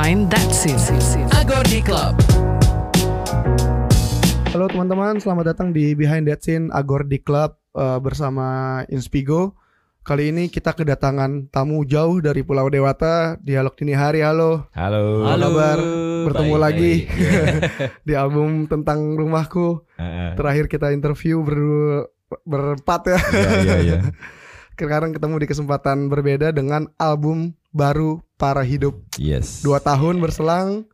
Behind 0.00 0.32
That 0.32 0.48
Scene. 0.48 1.28
Agordi 1.28 1.84
Club. 1.84 2.16
Halo 4.48 4.64
teman-teman, 4.72 5.20
selamat 5.20 5.52
datang 5.52 5.76
di 5.76 5.92
Behind 5.92 6.24
That 6.24 6.40
Scene 6.40 6.72
Agordi 6.72 7.20
Club 7.20 7.60
uh, 7.76 8.00
bersama 8.00 8.80
Inspigo. 8.88 9.60
Kali 10.00 10.32
ini 10.32 10.48
kita 10.48 10.72
kedatangan 10.72 11.52
tamu 11.52 11.84
jauh 11.84 12.16
dari 12.24 12.40
Pulau 12.40 12.72
Dewata, 12.72 13.36
dialog 13.44 13.76
dini 13.76 13.92
hari. 13.92 14.24
Halo, 14.24 14.72
Halo. 14.72 15.28
Apa 15.28 15.36
kabar? 15.36 15.78
Bertemu 16.32 16.54
Baik, 16.56 16.64
lagi 16.64 16.92
baik. 17.04 18.00
di 18.08 18.14
album 18.16 18.72
tentang 18.72 19.20
rumahku. 19.20 19.84
Heeh. 20.00 20.32
Terakhir 20.32 20.64
kita 20.72 20.96
interview 20.96 21.44
ber 21.44 21.60
berempat 22.48 23.00
ya. 23.04 23.20
Iya 23.36 23.52
iya 23.52 23.76
iya. 23.84 23.98
Sekarang 24.80 25.12
ketemu 25.12 25.44
di 25.44 25.46
kesempatan 25.52 26.08
berbeda 26.08 26.56
dengan 26.56 26.88
album 26.96 27.52
baru 27.70 28.18
Para 28.34 28.60
Hidup. 28.60 28.98
Yes. 29.14 29.60
Dua 29.60 29.78
tahun 29.78 30.18
berselang, 30.18 30.88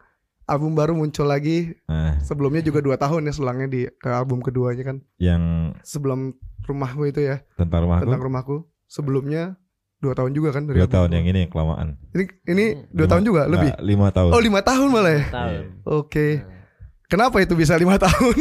album 0.45 0.73
baru 0.73 0.93
muncul 0.93 1.25
lagi. 1.25 1.75
Nah, 1.85 2.19
Sebelumnya 2.21 2.61
juga 2.61 2.81
dua 2.81 2.97
tahun 2.97 3.25
ya 3.25 3.33
selangnya 3.33 3.67
di 3.67 3.81
ke 3.93 4.09
album 4.09 4.41
keduanya 4.41 4.83
kan. 4.85 4.97
yang 5.17 5.73
Sebelum 5.81 6.35
rumahku 6.63 7.07
itu 7.07 7.21
ya. 7.21 7.41
tentang 7.55 7.85
rumahku 7.85 8.03
tentang 8.03 8.23
rumahku 8.23 8.57
sebelumnya 8.87 9.55
dua 9.97 10.13
tahun 10.13 10.31
juga 10.31 10.51
kan 10.51 10.67
dari 10.67 10.77
dua 10.77 10.91
tahun 10.91 11.11
yang 11.11 11.25
ini 11.25 11.39
yang 11.41 11.51
kelamaan. 11.51 11.89
ini 12.11 12.25
ini 12.45 12.65
dua 12.91 13.07
Lima- 13.07 13.09
tahun 13.09 13.23
juga 13.25 13.43
lebih 13.47 13.71
lima 13.81 14.09
tahun. 14.11 14.31
oh 14.31 14.43
lima 14.43 14.61
tahun 14.61 14.89
malah 14.91 15.13
ya 15.13 15.25
tahun. 15.27 15.65
oke 15.83 16.27
kenapa 17.07 17.37
itu 17.39 17.55
bisa 17.55 17.73
lima 17.75 17.95
tahun 18.03 18.37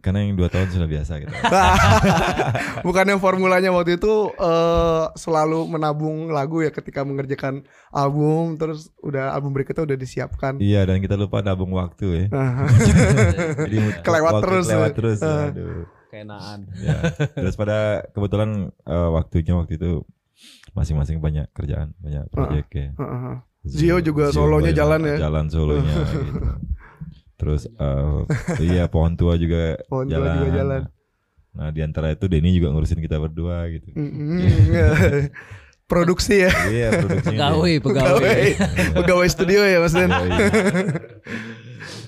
Karena 0.00 0.24
yang 0.24 0.32
dua 0.36 0.48
tahun 0.48 0.72
sudah 0.72 0.88
biasa 0.88 1.12
gitu. 1.20 1.32
bukannya 2.88 3.20
formulanya 3.20 3.68
waktu 3.68 4.00
itu 4.00 4.32
eh, 4.32 5.04
selalu 5.14 5.68
menabung 5.68 6.32
lagu 6.32 6.64
ya 6.64 6.72
ketika 6.72 7.04
mengerjakan 7.04 7.68
album 7.92 8.56
terus 8.56 8.88
udah 9.04 9.36
album 9.36 9.52
berikutnya 9.52 9.84
udah 9.84 9.98
disiapkan 10.00 10.56
iya 10.56 10.88
dan 10.88 11.04
kita 11.04 11.20
lupa 11.20 11.44
nabung 11.44 11.76
waktu 11.76 12.06
ya. 12.16 12.24
Jadi 13.68 13.76
Kelewat 14.00 14.32
waktu 14.40 14.44
terus. 14.48 14.64
Kelewat 14.66 14.92
terus. 14.96 15.18
Eh. 15.20 15.48
Aduh. 15.52 15.84
Keenaan. 16.10 16.66
Ya. 16.80 16.98
Terus 17.36 17.54
pada 17.54 18.02
kebetulan 18.10 18.72
eh, 18.72 19.08
waktunya 19.14 19.54
waktu 19.54 19.76
itu 19.78 20.02
masing-masing 20.72 21.20
banyak 21.20 21.46
kerjaan, 21.52 21.92
banyak 22.00 22.24
proyek 22.32 22.66
ya. 22.72 22.90
heeh. 22.96 23.36
Zio 23.60 24.00
juga 24.00 24.32
solonya 24.32 24.72
banyak 24.72 24.78
jalan 24.80 25.00
ya? 25.04 25.16
Jalan 25.28 25.46
solonya 25.52 25.94
gitu. 26.08 26.40
Terus 27.40 27.64
eh, 27.66 28.18
iya 28.68 28.84
pohon 28.86 29.16
tua 29.16 29.34
juga 29.34 29.80
Pohon 29.88 30.04
tua 30.04 30.20
jalan. 30.20 30.36
juga 30.36 30.50
jalan. 30.54 30.82
Nah 31.50 31.68
di 31.68 31.80
antara 31.80 32.12
itu 32.12 32.28
Denny 32.28 32.52
juga 32.52 32.68
ngurusin 32.70 33.00
kita 33.00 33.16
berdua 33.16 33.64
gitu. 33.66 33.90
Produksi 35.86 36.38
ya 36.40 36.52
Iya 36.64 36.88
produksinya 37.02 37.34
Pegawai, 37.50 37.72
dia. 37.72 37.82
pegawai. 37.82 38.42
pegawai 39.02 39.26
studio 39.28 39.60
ya 39.60 39.82
mas 39.82 39.90
Den 39.90 40.06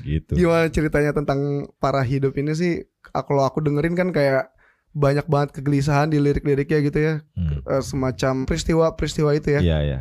gitu. 0.03 0.35
gimana 0.35 0.67
ceritanya 0.69 1.11
tentang 1.11 1.41
para 1.77 1.99
hidup 2.01 2.35
ini 2.35 2.53
sih 2.53 2.73
ah, 3.11 3.23
kalau 3.23 3.43
aku 3.43 3.59
dengerin 3.59 3.95
kan 3.95 4.11
kayak 4.11 4.51
banyak 4.93 5.25
banget 5.25 5.57
kegelisahan 5.57 6.07
di 6.07 6.19
lirik-liriknya 6.19 6.79
gitu 6.81 6.99
ya 7.01 7.15
Hmm. 7.33 7.59
Eh, 7.65 7.81
semacam 7.81 8.45
peristiwa-peristiwa 8.45 9.31
itu 9.33 9.49
ya 9.51 9.61
Iya 9.61 9.79
iya. 9.81 9.99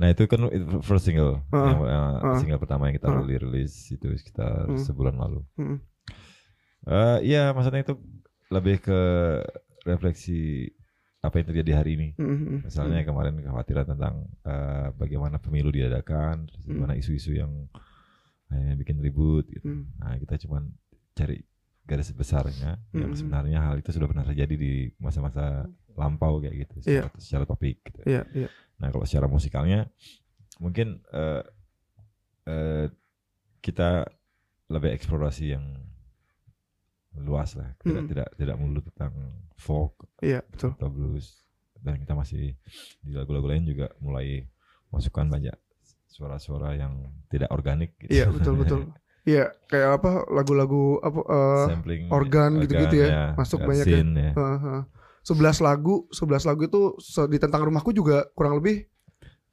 Nah 0.00 0.08
itu 0.08 0.24
kan 0.24 0.40
first 0.80 1.04
single, 1.04 1.44
Heeh. 1.52 1.70
yang, 1.76 1.78
uh, 2.24 2.40
single 2.40 2.56
pertama 2.56 2.88
yang 2.88 2.96
kita 2.96 3.12
Heeh. 3.12 3.36
rilis 3.36 3.92
itu 3.92 4.08
sekitar 4.16 4.64
Hmm. 4.66 4.80
sebulan 4.80 5.14
lalu. 5.14 5.44
Hmm. 5.54 5.76
Eh, 6.88 7.18
Iya 7.28 7.52
maksudnya 7.52 7.84
itu 7.84 8.00
lebih 8.48 8.80
ke 8.80 9.00
refleksi 9.84 10.72
apa 11.20 11.36
yang 11.36 11.46
terjadi 11.52 11.70
hari 11.84 11.90
ini. 12.00 12.08
Mhm. 12.16 12.64
Misalnya 12.64 13.04
kemarin 13.04 13.36
kekhawatiran 13.36 13.86
tentang 13.86 14.24
eh, 14.40 14.88
bagaimana 14.96 15.36
pemilu 15.36 15.68
diadakan, 15.68 16.48
terus 16.48 16.64
gimana 16.64 16.96
isu-isu 16.96 17.36
yang 17.36 17.68
eh, 18.50 18.72
bikin 18.74 18.96
ribut. 18.98 19.44
Gitu. 19.46 19.68
Nah 20.00 20.16
kita 20.16 20.40
cuman 20.40 20.72
cari 21.12 21.44
garis 21.84 22.08
besarnya 22.16 22.80
yang 22.96 23.12
sebenarnya 23.12 23.58
hal 23.60 23.76
itu 23.76 23.92
sudah 23.92 24.08
pernah 24.08 24.24
terjadi 24.24 24.54
di 24.56 24.72
masa-masa 24.96 25.68
lampau 25.92 26.40
kayak 26.40 26.56
gitu 26.64 26.74
Iya. 26.88 27.04
secara, 27.04 27.18
secara 27.20 27.44
topik. 27.44 27.76
Gitu. 27.84 28.00
Iya, 28.08 28.22
iya. 28.32 28.48
Nah 28.80 28.88
kalau 28.88 29.04
secara 29.04 29.28
musikalnya 29.28 29.86
mungkin 30.56 31.04
eh, 31.12 31.42
eh, 32.44 32.86
kita 33.60 34.08
lebih 34.68 34.90
eksplorasi 34.92 35.52
yang 35.52 35.64
luas 37.20 37.58
lah, 37.58 37.74
tidak 37.82 38.02
Mm. 38.06 38.08
tidak 38.08 38.28
tidak 38.38 38.56
melulu 38.56 38.80
tentang 38.86 39.12
folk 39.58 40.06
Iya, 40.22 40.40
betul. 40.46 40.72
atau 40.72 40.88
blues 40.88 41.42
dan 41.80 41.98
kita 41.98 42.14
masih 42.14 42.54
di 43.02 43.10
lagu-lagu 43.12 43.50
lain 43.50 43.66
juga 43.66 43.90
mulai 43.98 44.46
masukkan 44.88 45.26
banyak 45.26 45.56
suara-suara 46.06 46.76
yang 46.76 47.10
tidak 47.28 47.50
organik 47.50 47.98
gitu. 47.98 48.14
Iya, 48.14 48.26
betul 48.30 48.54
betul. 48.58 48.80
Iya, 49.20 49.52
kayak 49.68 50.00
apa 50.00 50.24
lagu-lagu 50.32 50.96
apa 51.04 51.20
eh, 51.28 51.66
Sampling 51.68 52.08
organ 52.08 52.56
gitu-gitu 52.64 53.04
ya, 53.04 53.36
masuk 53.36 53.60
banyak 53.68 53.84
ya. 53.84 53.96
scene 54.00 54.12
ya. 54.16 54.32
eh, 54.32 54.40
eh. 54.80 54.82
11 55.22 55.36
lagu, 55.60 56.08
11 56.08 56.42
lagu 56.44 56.62
itu 56.62 56.80
di 57.26 57.36
tentang 57.36 57.62
rumahku 57.62 57.90
juga 57.90 58.24
kurang 58.32 58.56
lebih 58.56 58.88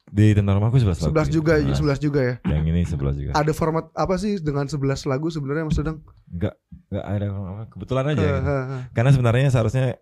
Di 0.08 0.32
tentang 0.32 0.56
rumahku 0.58 0.80
11 0.80 1.04
lagu. 1.04 1.12
11 1.12 1.28
juga, 1.28 1.54
Nah, 1.60 1.76
11 1.76 2.00
juga 2.00 2.20
ya. 2.24 2.36
Yang 2.48 2.64
ini 2.66 2.82
11 2.82 3.16
juga. 3.20 3.32
Ada 3.36 3.52
format 3.52 3.92
apa 3.92 4.16
sih 4.16 4.40
dengan 4.40 4.64
11 4.64 4.80
lagu 5.04 5.28
sebenarnya 5.28 5.68
Mas 5.68 5.76
Dudang? 5.76 6.00
Enggak 6.32 6.56
enggak 6.88 7.06
ada 7.06 7.28
kebetulan 7.68 8.04
aja. 8.08 8.16
Gitu. 8.16 8.24
eh, 8.24 8.64
eh. 8.72 8.82
Karena 8.96 9.12
sebenarnya 9.12 9.52
seharusnya 9.52 10.00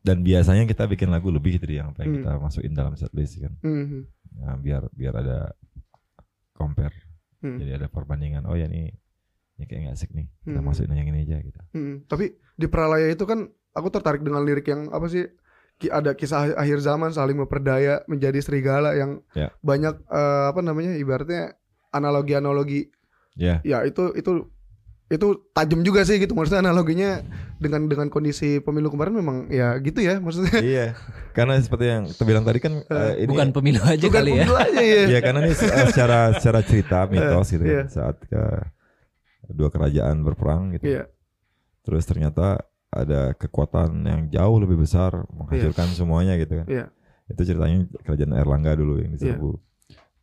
dan 0.00 0.24
biasanya 0.24 0.64
kita 0.64 0.88
bikin 0.88 1.12
lagu 1.12 1.28
lebih 1.28 1.60
dari 1.60 1.76
yang 1.76 1.92
apa 1.92 2.02
yang 2.02 2.08
Hmm. 2.08 2.18
kita 2.24 2.30
masukin 2.40 2.72
dalam 2.72 2.96
setlist 2.96 3.36
kan. 3.36 3.52
Mhm. 3.60 4.00
Nah, 4.40 4.56
biar 4.56 4.88
biar 4.96 5.14
ada 5.14 5.52
compare. 6.54 6.96
Hmm. 7.38 7.60
Jadi 7.60 7.70
ada 7.74 7.86
perbandingan. 7.86 8.48
Oh 8.48 8.56
ya 8.56 8.64
ini 8.64 8.88
ini 9.58 9.64
kayak 9.66 9.80
nggak 9.84 9.94
asik 9.94 10.10
nih. 10.14 10.26
Kita 10.40 10.56
Hmm. 10.56 10.66
masukin 10.66 10.96
yang 10.96 11.04
ini 11.06 11.28
aja 11.28 11.36
gitu. 11.38 11.60
Hmm, 11.74 12.00
tapi 12.08 12.32
di 12.56 12.66
Pralaya 12.66 13.12
itu 13.12 13.28
kan 13.28 13.44
aku 13.78 13.88
tertarik 13.88 14.20
dengan 14.20 14.42
lirik 14.42 14.66
yang 14.66 14.90
apa 14.90 15.06
sih? 15.06 15.24
Ki- 15.78 15.88
Ada 15.88 16.12
kisah 16.12 16.58
akhir 16.58 16.82
zaman 16.82 17.10
saling 17.10 17.38
memperdaya 17.38 18.02
menjadi 18.04 18.42
serigala 18.42 18.92
yang 18.92 19.22
Ya. 19.32 19.54
banyak 19.60 19.94
eh, 20.04 20.44
apa 20.50 20.58
namanya 20.58 20.92
ibaratnya 20.94 21.54
analogi-analogi. 21.88 22.90
Ya. 23.34 23.62
Ya 23.62 23.82
itu 23.82 24.10
itu 24.12 24.50
itu 25.08 25.26
tajam 25.56 25.80
juga 25.80 26.04
sih 26.04 26.20
gitu 26.20 26.36
maksudnya 26.36 26.60
analoginya 26.60 27.24
dengan 27.56 27.88
dengan 27.88 28.12
kondisi 28.12 28.60
pemilu 28.60 28.92
kemarin 28.92 29.16
memang 29.16 29.36
ya 29.48 29.72
gitu 29.78 30.02
ya 30.02 30.18
maksudnya. 30.18 30.58
iya. 30.60 30.86
Karena 31.32 31.56
seperti 31.56 31.84
yang 31.86 32.04
terbilang 32.10 32.42
tadi 32.42 32.58
kan 32.58 32.82
eh, 32.82 33.22
ini 33.22 33.30
Bukan 33.30 33.54
pemilu 33.54 33.80
aja 33.80 34.02
Bukan 34.02 34.18
kali 34.18 34.30
ya. 34.30 34.44
pemilu 34.44 34.54
aja 34.58 34.80
ya. 34.82 35.02
Iya 35.06 35.20
karena 35.22 35.40
ini 35.46 35.54
se- 35.54 35.72
secara 35.88 36.18
secara 36.36 36.60
cerita 36.60 37.06
mitos 37.06 37.48
gitu 37.48 37.64
iya. 37.64 37.86
kan, 37.86 37.88
saat 37.88 38.16
ke 38.20 38.42
dua 39.48 39.70
kerajaan 39.70 40.20
berperang 40.20 40.76
gitu. 40.76 40.84
Iya. 40.90 41.02
Terus 41.86 42.04
ternyata 42.04 42.60
ada 42.88 43.36
kekuatan 43.36 44.00
yang 44.04 44.20
jauh 44.32 44.56
lebih 44.60 44.80
besar 44.80 45.28
menghancurkan 45.28 45.88
semuanya 45.92 46.34
gitu 46.40 46.64
kan. 46.64 46.66
Iya. 46.66 46.86
Itu 47.28 47.44
ceritanya 47.44 47.84
kerajaan 48.04 48.32
Erlangga 48.32 48.72
dulu 48.76 49.00
yang 49.00 49.12
diserbu. 49.12 49.60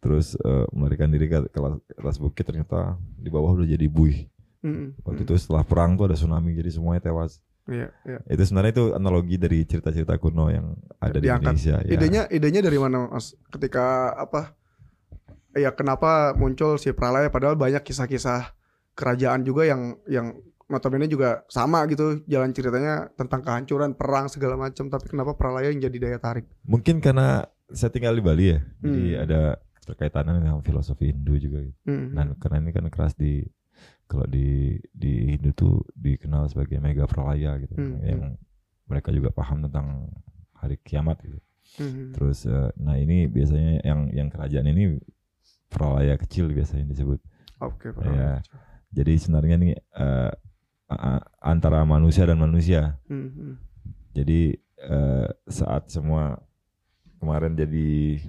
Terus 0.01 0.37
eh, 0.37 0.65
melarikan 0.73 1.09
diri 1.09 1.29
ke, 1.29 1.49
ke 1.49 1.57
atas- 1.61 1.81
ke 1.85 2.01
atas 2.01 2.17
bukit 2.17 2.45
ternyata 2.45 2.97
di 3.17 3.29
bawah 3.29 3.57
udah 3.57 3.69
jadi 3.69 3.85
buih. 3.89 4.29
Mm, 4.65 4.97
Waktu 5.05 5.21
mm. 5.21 5.27
itu 5.29 5.33
setelah 5.37 5.61
perang 5.61 5.93
tuh 5.93 6.09
ada 6.09 6.17
tsunami 6.17 6.57
jadi 6.57 6.73
semuanya 6.73 7.01
tewas. 7.05 7.37
Iya, 7.65 7.89
iya. 8.05 8.19
Itu 8.29 8.45
sebenarnya 8.45 8.73
itu 8.77 8.85
analogi 8.93 9.37
dari 9.41 9.65
cerita-cerita 9.65 10.17
kuno 10.21 10.53
yang 10.53 10.77
ada 11.01 11.17
di 11.17 11.25
Diangkat. 11.25 11.53
Indonesia. 11.57 11.75
ya. 11.81 11.91
Idenya 11.97 12.21
idenya 12.29 12.61
dari 12.61 12.77
mana 12.77 13.09
Mas? 13.09 13.33
Ketika 13.49 14.13
apa? 14.13 14.53
Ya 15.57 15.73
kenapa 15.73 16.33
muncul 16.37 16.77
si 16.77 16.93
Pralaya 16.93 17.29
padahal 17.33 17.57
banyak 17.57 17.81
kisah-kisah 17.81 18.53
kerajaan 18.93 19.41
juga 19.41 19.65
yang 19.65 19.97
yang 20.05 20.37
notabene 20.65 21.05
juga 21.05 21.45
sama 21.45 21.85
gitu 21.85 22.25
jalan 22.25 22.49
ceritanya 22.49 23.09
tentang 23.13 23.41
kehancuran, 23.41 23.93
perang 23.93 24.25
segala 24.25 24.57
macam 24.57 24.89
tapi 24.89 25.05
kenapa 25.07 25.37
Pralaya 25.37 25.69
yang 25.69 25.81
jadi 25.81 25.97
daya 25.97 26.17
tarik? 26.17 26.45
Mungkin 26.65 26.97
karena 26.99 27.45
saya 27.69 27.89
tinggal 27.89 28.13
di 28.13 28.21
Bali 28.21 28.45
ya, 28.49 28.59
jadi 28.81 29.03
Hmm. 29.17 29.23
ada 29.25 29.41
keterkaitannya 29.81 30.41
dengan 30.41 30.61
filosofi 30.61 31.13
Hindu 31.13 31.37
juga. 31.37 31.61
Gitu. 31.61 31.77
Hmm. 31.85 32.13
Dan 32.13 32.27
karena 32.37 32.57
ini 32.61 32.71
kan 32.73 32.85
keras 32.89 33.13
di 33.13 33.45
kalau 34.05 34.25
di 34.25 34.77
di 34.89 35.33
Hindu 35.33 35.53
tuh 35.53 35.81
dikenal 35.93 36.45
sebagai 36.45 36.77
mega 36.77 37.05
pralaya 37.05 37.57
gitu, 37.57 37.73
Hmm, 37.73 38.01
yang 38.01 38.21
mereka 38.85 39.09
juga 39.09 39.29
paham 39.29 39.65
tentang 39.65 40.09
hari 40.53 40.77
kiamat 40.81 41.17
gitu. 41.21 41.37
Hmm. 41.77 42.13
Terus 42.13 42.45
eh, 42.45 42.69
nah 42.77 42.97
ini 42.97 43.25
biasanya 43.25 43.81
yang 43.81 44.09
yang 44.13 44.27
kerajaan 44.29 44.65
ini 44.65 44.97
pralaya 45.69 46.17
kecil 46.17 46.49
biasanya 46.49 46.85
disebut. 46.85 47.17
Oke, 47.61 47.89
Ya. 47.89 47.93
Pralaya. 47.93 48.33
Jadi 48.93 49.13
sebenarnya 49.17 49.55
ini 49.57 49.69
eh, 49.73 50.31
a- 50.31 50.33
a- 50.33 50.37
antara 51.39 51.81
manusia 51.83 52.23
dan 52.23 52.37
manusia. 52.37 52.97
Hmm. 53.05 53.57
Jadi 54.11 54.53
eh, 54.77 55.27
saat 55.45 55.89
semua 55.89 56.37
kemarin 57.17 57.53
jadi 57.53 58.19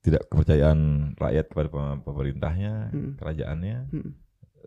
tidak 0.00 0.28
kepercayaan 0.28 0.78
rakyat 1.14 1.46
kepada 1.48 1.68
pem- 1.68 2.00
pemerintahnya, 2.00 2.72
Hmm. 2.90 3.12
kerajaannya, 3.16 3.76
Hmm. 3.90 4.12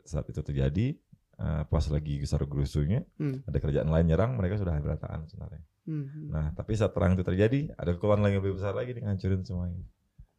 saat 0.04 0.28
itu 0.28 0.42
terjadi 0.42 0.98
eh, 1.40 1.64
pas 1.66 1.86
lagi 1.88 2.20
gesar 2.20 2.44
gerusunya 2.44 3.08
Hmm. 3.16 3.40
ada 3.48 3.58
kerajaan 3.58 3.88
lain 3.88 4.06
nyerang 4.06 4.36
mereka 4.36 4.60
sudah 4.60 4.76
berantakan 4.76 5.24
sebenarnya. 5.24 5.64
Hmm. 5.88 6.28
Nah 6.28 6.52
tapi 6.52 6.76
saat 6.76 6.92
perang 6.92 7.16
itu 7.16 7.24
terjadi 7.24 7.72
ada 7.74 7.96
kekuatan 7.96 8.28
yang 8.28 8.44
lebih 8.44 8.60
besar 8.60 8.76
lagi 8.76 8.92
nih 8.92 9.08
ngancurin 9.08 9.48
semuanya. 9.48 9.80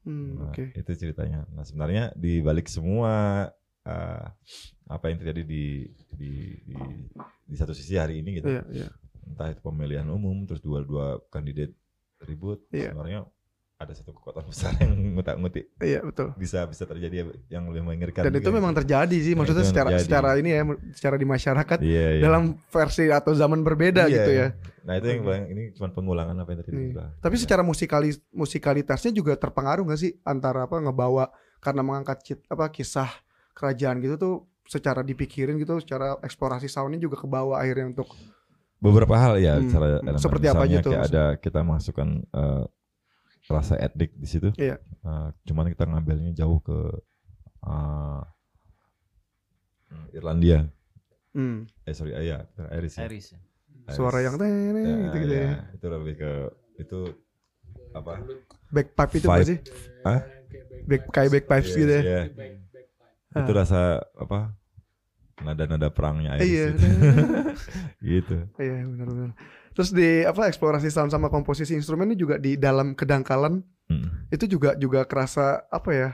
Hmm, 0.00 0.36
Nah, 0.36 0.52
Oke. 0.52 0.72
Itu 0.74 0.92
ceritanya. 0.92 1.48
Nah 1.48 1.62
sebenarnya 1.62 2.12
di 2.14 2.40
balik 2.40 2.68
semua 2.68 3.48
eh, 3.82 4.26
apa 4.86 5.04
yang 5.08 5.18
terjadi 5.18 5.42
di 5.46 5.64
di, 6.12 6.32
di 6.60 6.76
di 7.46 7.56
satu 7.56 7.72
sisi 7.72 7.96
hari 7.96 8.20
ini 8.20 8.42
gitu, 8.42 8.48
Iya, 8.50 8.62
iya. 8.70 8.88
entah 9.24 9.50
itu 9.50 9.60
pemilihan 9.60 10.06
umum, 10.06 10.44
terus 10.44 10.60
dua-dua 10.60 11.22
kandidat 11.28 11.70
ribut, 12.22 12.60
Iya. 12.70 12.92
sebenarnya 12.92 13.20
ada 13.80 13.96
satu 13.96 14.12
kekuatan 14.12 14.44
besar 14.44 14.76
yang 14.76 14.92
ngutak-ngutik 15.16 15.72
Iya, 15.80 16.04
betul. 16.04 16.36
bisa 16.36 16.68
bisa 16.68 16.84
terjadi 16.84 17.32
yang 17.48 17.64
lebih 17.72 17.80
mengerikan. 17.88 18.28
Dan 18.28 18.36
itu 18.36 18.44
juga 18.44 18.60
memang 18.60 18.76
gitu. 18.76 18.80
terjadi 18.84 19.16
sih, 19.24 19.32
maksudnya 19.32 19.64
itu 19.64 19.70
secara 19.72 19.88
terjadi. 19.96 20.04
secara 20.04 20.28
ini 20.36 20.50
ya, 20.52 20.62
secara 20.92 21.16
di 21.16 21.24
masyarakat 21.26 21.78
Iya, 21.80 22.06
iya. 22.12 22.22
dalam 22.22 22.42
versi 22.68 23.08
atau 23.08 23.32
zaman 23.32 23.64
berbeda 23.64 24.04
Iya, 24.04 24.12
gitu 24.12 24.30
iya. 24.36 24.46
ya. 24.52 24.68
Nah 24.84 24.94
itu 25.00 25.06
yang 25.08 25.20
paling 25.24 25.44
ini 25.48 25.62
cuma 25.72 25.88
pengulangan 25.90 26.36
apa 26.36 26.48
yang 26.52 26.58
tadi 26.60 26.70
Iya. 26.92 27.04
Tapi 27.24 27.34
Iya. 27.34 27.42
secara 27.48 27.62
musikali 27.64 28.10
musikalitasnya 28.36 29.10
juga 29.16 29.32
terpengaruh 29.40 29.88
gak 29.88 30.00
sih 30.04 30.12
antara 30.28 30.68
apa 30.68 30.76
ngebawa 30.76 31.32
karena 31.64 31.80
mengangkat 31.80 32.20
apa 32.52 32.68
kisah 32.68 33.08
kerajaan 33.60 34.00
gitu 34.00 34.16
tuh 34.16 34.34
secara 34.64 35.04
dipikirin 35.04 35.60
gitu, 35.60 35.76
secara 35.84 36.16
eksplorasi 36.24 36.64
soundnya 36.64 36.96
juga 36.96 37.20
ke 37.20 37.28
bawah 37.28 37.60
akhirnya 37.60 37.92
untuk 37.92 38.08
beberapa 38.80 39.12
hal 39.12 39.36
ya 39.36 39.60
Hmm, 39.60 39.68
secara 39.68 39.86
elemen. 40.00 40.16
Seperti 40.16 40.46
apa 40.48 40.64
aja 40.64 40.80
Misalnya 40.80 40.80
tuh 40.80 40.92
kayak 40.96 41.08
ada 41.12 41.24
kita 41.36 41.60
masukkan 41.60 42.08
eh, 42.24 42.64
rasa 43.50 43.74
etnik 43.76 44.10
di 44.16 44.28
situ. 44.30 44.48
Iya. 44.56 44.80
Eh, 44.80 45.28
cuman 45.44 45.68
kita 45.68 45.84
ngambilnya 45.84 46.32
jauh 46.32 46.64
ke 46.64 46.78
eh, 47.68 48.20
Irlandia. 50.16 50.64
hmm, 51.36 51.66
Eh 51.86 51.92
sorry, 51.92 52.14
eh, 52.16 52.24
ya, 52.30 52.38
Iris. 52.72 52.96
ya. 52.96 53.04
Iris. 53.06 53.26
Iris. 53.36 53.38
suara 53.90 54.22
yang 54.22 54.38
Ya, 54.38 55.10
gitu 55.10 55.16
gitu 55.26 55.34
ya, 55.34 55.42
ya. 55.42 55.54
Itu 55.74 55.86
lebih 55.90 56.14
ke 56.14 56.30
itu 56.78 57.00
apa? 57.90 58.22
Backpipe 58.70 59.14
itu 59.18 59.26
apa 59.26 59.42
sih? 59.42 59.58
Hah? 60.06 60.20
Back 60.86 61.02
kayak 61.10 61.30
backpipes 61.34 61.74
gitu 61.74 61.90
ya. 61.90 62.30
Itu 63.32 63.50
rasa 63.50 63.80
apa? 64.14 64.54
Nada-nada 65.40 65.88
perangnya 65.88 66.36
Iris 66.36 66.44
Iya. 66.44 66.64
itu. 66.68 66.86
gitu. 68.12 68.36
Iya 68.56 68.84
benar-benar. 68.84 69.30
Terus 69.72 69.90
di 69.90 70.22
apa 70.22 70.44
eksplorasi 70.44 70.88
sound 70.88 71.08
sama 71.08 71.26
komposisi 71.26 71.72
instrumen 71.72 72.06
ini 72.06 72.16
juga 72.16 72.36
di 72.36 72.54
dalam 72.54 72.92
kedangkalan 72.92 73.62
Hmm. 73.86 74.06
itu 74.30 74.46
juga 74.46 74.74
juga 74.74 75.02
kerasa 75.02 75.66
apa 75.66 75.90
ya? 75.90 76.10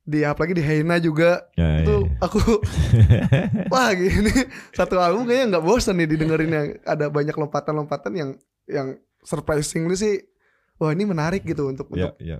Di 0.00 0.24
apalagi 0.24 0.52
di 0.52 0.62
Heina 0.62 0.96
juga 0.96 1.44
Ya, 1.52 1.84
itu 1.84 1.94
iya. 2.02 2.16
aku 2.18 2.40
wah 3.72 3.92
gini 3.92 4.32
satu 4.72 4.96
album 4.96 5.24
kayaknya 5.24 5.46
nggak 5.52 5.64
bosan 5.64 5.94
nih 5.94 6.08
didengerinnya 6.08 6.62
ada 6.82 7.06
banyak 7.06 7.32
lompatan-lompatan 7.32 8.12
yang 8.12 8.30
yang 8.64 8.88
surprisingly 9.20 9.94
sih 9.94 10.14
wah 10.76 10.90
ini 10.90 11.04
menarik 11.04 11.44
gitu 11.44 11.68
untuk 11.68 11.86
Iya, 11.92 12.10
untuk 12.10 12.12
iya. 12.18 12.38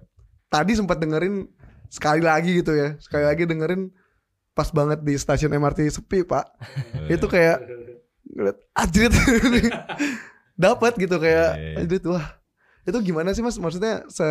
tadi 0.48 0.72
sempat 0.72 0.98
dengerin 0.98 1.46
sekali 1.86 2.18
lagi 2.18 2.58
gitu 2.58 2.72
ya 2.72 2.96
sekali 2.98 3.22
lagi 3.22 3.44
dengerin 3.44 3.92
pas 4.52 4.68
banget 4.68 5.00
di 5.00 5.16
stasiun 5.16 5.52
MRT 5.56 5.88
sepi 5.88 6.24
pak. 6.24 6.44
Eh, 7.08 7.16
itu 7.16 7.26
kayak 7.28 7.64
ngeliat 8.28 8.58
anjrit. 8.76 9.12
Dapat 10.64 10.92
gitu 11.00 11.16
kayak 11.16 11.48
Iya, 11.56 11.64
iya. 11.64 11.76
anjrit 11.84 12.04
wah. 12.08 12.26
Itu 12.84 12.98
gimana 13.00 13.32
sih 13.32 13.40
mas? 13.40 13.56
Maksudnya 13.56 14.04
se 14.12 14.24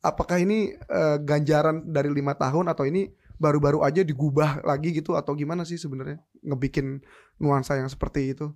apakah 0.00 0.40
ini 0.40 0.72
eh, 0.74 1.16
ganjaran 1.20 1.84
dari 1.84 2.08
lima 2.12 2.32
tahun 2.34 2.72
atau 2.72 2.88
ini 2.88 3.12
baru-baru 3.38 3.86
aja 3.86 4.02
digubah 4.02 4.66
lagi 4.66 4.90
gitu 4.90 5.14
atau 5.14 5.36
gimana 5.38 5.62
sih 5.62 5.78
sebenarnya 5.78 6.18
ngebikin 6.42 7.04
nuansa 7.38 7.78
yang 7.78 7.86
seperti 7.86 8.34
itu? 8.34 8.50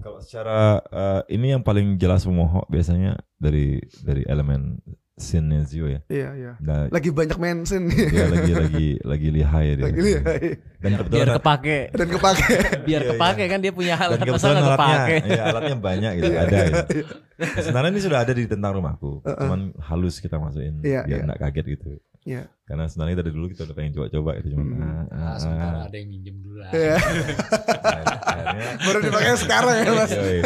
Kalau 0.00 0.18
secara 0.24 0.80
eh, 0.88 1.22
ini 1.36 1.52
yang 1.52 1.62
paling 1.62 2.00
jelas 2.00 2.24
pemohon 2.24 2.64
biasanya 2.72 3.20
dari 3.36 3.78
dari 4.02 4.24
elemen 4.24 4.80
scene 5.14 5.60
Zio 5.62 5.86
ya. 5.86 6.00
iya 6.08 6.28
iya 6.32 6.52
Nah, 6.58 6.88
lagi 6.88 7.08
banyak 7.08 7.36
mention 7.36 7.84
dia 7.88 8.26
lagi 8.26 8.52
lagi 8.52 8.88
lagi 8.98 9.28
lihai 9.28 9.64
ya 9.66 9.74
dia. 9.76 9.84
lagi 9.86 10.00
nih 10.00 10.14
Dan 10.80 10.90
Biar 10.90 10.98
kebetulan 10.98 11.36
kepake. 11.36 11.78
dan 11.92 12.08
kepake 12.10 12.44
Biar 12.88 13.00
Iya, 13.02 13.10
kepake 13.12 13.42
kan 13.46 13.58
dia 13.60 13.72
punya 13.72 13.94
alat 13.94 14.18
masa 14.18 14.26
kebetulan 14.26 14.54
nggak 14.54 14.66
alatnya, 14.72 14.96
kepake. 14.96 15.16
ya, 15.28 15.42
alatnya 15.46 15.76
banyak 15.78 16.12
gitu 16.16 16.30
ada. 16.32 16.58
Gitu. 16.64 16.98
Sebenarnya 17.60 17.90
ini 17.90 18.00
sudah 18.00 18.18
ada 18.20 18.32
di 18.32 18.44
tentang 18.46 18.72
rumahku, 18.74 19.10
cuman 19.22 19.60
halus 19.80 20.16
kita 20.16 20.36
masukin 20.36 20.80
Iya, 20.80 21.02
biar 21.02 21.18
iya. 21.18 21.24
nggak 21.24 21.40
kaget 21.40 21.66
gitu. 21.70 21.90
Iya. 22.22 22.46
Karena 22.62 22.86
sebenarnya 22.86 23.16
dari 23.18 23.30
dulu 23.30 23.50
kita 23.50 23.62
udah 23.64 23.74
pengen 23.74 23.92
coba-coba 23.92 24.30
gitu 24.38 24.54
cuman 24.54 24.64
Hmm. 24.64 24.78
ah, 24.78 24.86
ah, 24.86 25.02
Nah, 25.10 25.26
ah. 25.26 25.36
sementara 25.36 25.78
ada 25.84 25.96
yang 25.96 26.08
minjem 26.08 26.36
dulu 26.38 26.56
lah. 26.58 26.70
Iya. 26.70 26.96
Akhirnya, 28.22 28.68
baru 28.86 28.98
dipakai 29.02 29.34
sekarang 29.36 29.76
ya 29.76 29.90
mas 29.92 30.12
yoi. 30.12 30.38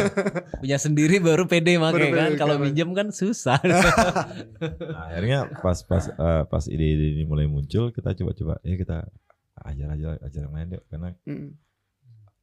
Punya 0.58 0.78
sendiri 0.78 1.17
baru 1.19 1.44
pede 1.44 1.76
Baru 1.76 2.06
kan. 2.11 2.31
Kalau 2.34 2.56
minjem 2.56 2.88
kan 2.93 3.08
susah. 3.11 3.61
Nah, 3.61 3.84
akhirnya 5.12 5.38
pas 5.58 5.78
pas 5.82 6.05
eh, 6.06 6.43
pas 6.44 6.64
ide-ide 6.67 7.14
ini 7.14 7.25
mulai 7.25 7.44
muncul 7.44 7.90
kita 7.90 8.12
coba-coba 8.14 8.56
ya 8.62 8.75
kita 8.75 9.05
ajar 9.62 9.88
aja 9.90 10.06
ajar 10.20 10.40
yang 10.43 10.55
lain 10.55 10.69
yuk 10.72 10.84
karena 10.87 11.08
Mm. 11.25 11.49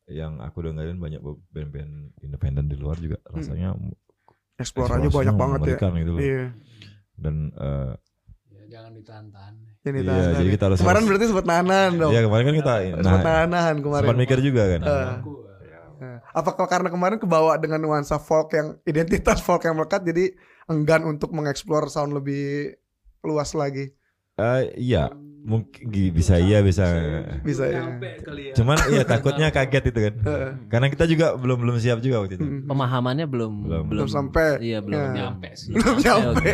yang 0.09 0.33
aku 0.37 0.59
dengerin 0.61 0.99
banyak 0.99 1.21
band-band 1.49 1.93
independen 2.19 2.67
di 2.67 2.75
luar 2.75 2.99
juga 2.99 3.15
rasanya 3.25 3.71
eksplorasinya 4.59 5.07
eksplorasinya 5.07 5.07
Hmm. 5.07 5.15
banyak 5.15 5.35
banget 5.35 5.59
ya 5.63 5.77
gitu 5.95 6.11
loh. 6.11 6.19
iya 6.19 6.43
dan 7.15 7.35
eh, 7.55 7.93
Ya, 7.93 8.12
jangan 8.73 8.91
ditahan-tahan. 8.91 9.53
ini 9.83 9.99
Iya, 9.99 10.09
tahan- 10.09 10.35
jadi 10.35 10.49
kita 10.49 10.63
harus- 10.65 10.79
kemarin 10.79 10.95
harus- 10.97 11.07
berarti 11.07 11.25
sempat 11.29 11.45
nahan 11.45 11.91
dong. 11.93 12.11
Ya 12.11 12.21
kemarin 12.21 12.43
kan 12.43 12.55
kita 12.55 12.73
sempat 12.97 13.19
nah 13.21 13.45
nahan 13.45 13.77
kemarin. 13.79 14.03
Sempat 14.03 14.19
mikir 14.19 14.37
juga 14.41 14.63
kan. 14.67 14.81
Aku, 15.19 15.31
Nah, 15.93 16.19
Apakah 16.33 16.67
karena 16.67 16.89
kemarin 16.89 17.15
kebawa 17.15 17.55
dengan 17.55 17.79
nuansa 17.79 18.19
folk 18.19 18.51
yang 18.51 18.75
identitas 18.83 19.39
folk 19.45 19.63
yang 19.63 19.71
melekat 19.73 20.03
jadi 20.03 20.35
enggan 20.67 21.05
untuk 21.05 21.31
mengeksplor 21.31 21.87
sound 21.87 22.11
lebih 22.11 22.75
luas 23.21 23.53
lagi? 23.53 23.87
Eh, 24.35 24.61
iya 24.75 25.07
mungkin 25.43 25.83
bisa 26.09 26.35
iya 26.35 26.59
bisa 26.59 26.87
Bisa 27.41 27.67
ya. 27.67 27.83
kali 28.17 28.49
ya. 28.49 28.53
cuman 28.55 28.77
iya 28.87 29.03
takutnya 29.03 29.47
kaget 29.49 29.91
itu 29.91 29.99
kan 30.01 30.13
karena 30.67 30.87
kita 30.87 31.03
juga 31.03 31.35
belum 31.35 31.59
belum 31.59 31.75
siap 31.77 31.99
juga 31.99 32.23
waktu 32.23 32.35
itu. 32.35 32.45
Pemahamannya 32.63 33.25
belum 33.25 33.53
Belum. 33.61 33.85
Belum 33.85 34.07
sampai. 34.07 34.63
Iya, 34.63 34.79
belum 34.79 34.95
Ya. 34.95 35.11
nyampe 35.13 35.51
sih. 35.53 35.71
Belum 35.71 35.99
nyampe. 35.99 36.47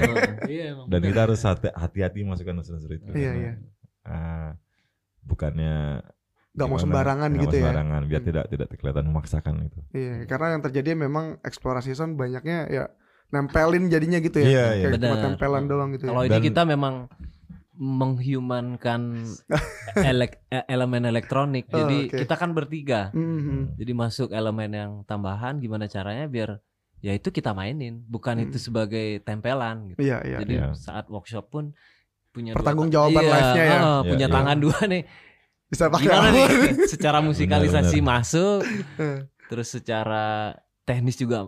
Iya, 0.48 0.74
dan 0.84 1.00
kita 1.00 1.20
harus 1.22 1.40
hati- 1.40 1.70
hati-hati 1.72 2.20
masukkan 2.24 2.56
unsur-unsur 2.56 2.90
itu 2.92 3.06
Iya, 3.14 3.32
iya. 3.36 3.52
Ah, 4.02 4.58
bukannya 5.22 6.02
Gak 6.52 6.66
mau 6.66 6.76
sembarangan 6.76 7.30
nggak 7.30 7.42
gitu 7.42 7.56
mau 7.56 7.56
ya. 7.56 7.64
sembarangan 7.64 8.02
biar 8.04 8.20
Hmm. 8.20 8.28
tidak 8.28 8.46
tidak 8.50 8.68
kelihatan 8.74 9.06
memaksakan 9.06 9.54
gitu 9.64 9.80
Iya, 9.94 10.14
karena 10.26 10.48
yang 10.52 10.62
terjadi 10.62 10.90
memang 10.98 11.26
eksplorasi 11.42 11.94
sound 11.94 12.18
banyaknya 12.18 12.66
ya 12.68 12.84
nempelin 13.30 13.88
jadinya 13.88 14.18
gitu 14.18 14.42
ya. 14.42 14.48
Iya, 14.50 14.66
iya. 14.76 14.86
Kayak 14.90 15.02
cuma 15.04 15.18
tempelan 15.22 15.64
doang 15.66 15.90
gitu 15.94 16.10
Kalau 16.10 16.22
ya. 16.22 16.28
ini 16.28 16.34
Dan- 16.34 16.44
kita 16.44 16.62
memang 16.66 17.06
menghumankan 17.80 19.24
elek- 20.12 20.44
eh, 20.48 20.68
elemen 20.68 21.08
elektronik. 21.08 21.72
Oh, 21.72 21.80
Jadi 21.80 22.12
oke. 22.12 22.18
kita 22.22 22.36
kan 22.36 22.52
bertiga. 22.52 23.10
Mhm. 23.16 23.80
Jadi 23.80 23.92
masuk 23.96 24.30
elemen 24.30 24.72
yang 24.72 24.92
tambahan 25.04 25.58
gimana 25.58 25.88
caranya 25.88 26.28
biar 26.28 26.60
ya 27.00 27.16
itu 27.16 27.32
kita 27.32 27.56
mainin, 27.56 28.04
bukan 28.06 28.36
Hmm. 28.36 28.46
itu 28.46 28.60
sebagai 28.60 29.24
tempelan 29.24 29.96
gitu. 29.96 30.04
Iya, 30.04 30.20
iya. 30.22 30.38
Jadi 30.44 30.54
iya. 30.60 30.76
saat 30.76 31.08
workshop 31.08 31.48
pun 31.48 31.72
punya 32.30 32.52
Pertanggungjawaban 32.54 33.24
dua, 33.24 33.32
live-nya 33.34 33.64
ya. 33.64 33.80
Iya, 33.80 33.92
punya 34.04 34.28
iya. 34.28 34.36
tangan 34.36 34.58
dua 34.60 34.80
nih. 34.86 35.04
Bisa 35.70 35.86
pakai 35.88 36.06
Gimana 36.06 36.28
nih? 36.30 36.48
Secara 36.90 37.18
musikalisasi 37.22 37.98
Benar, 38.02 38.10
masuk, 38.20 38.62
Eh. 39.00 39.20
terus 39.48 39.68
secara 39.70 40.52
teknis 40.84 41.16
juga 41.16 41.46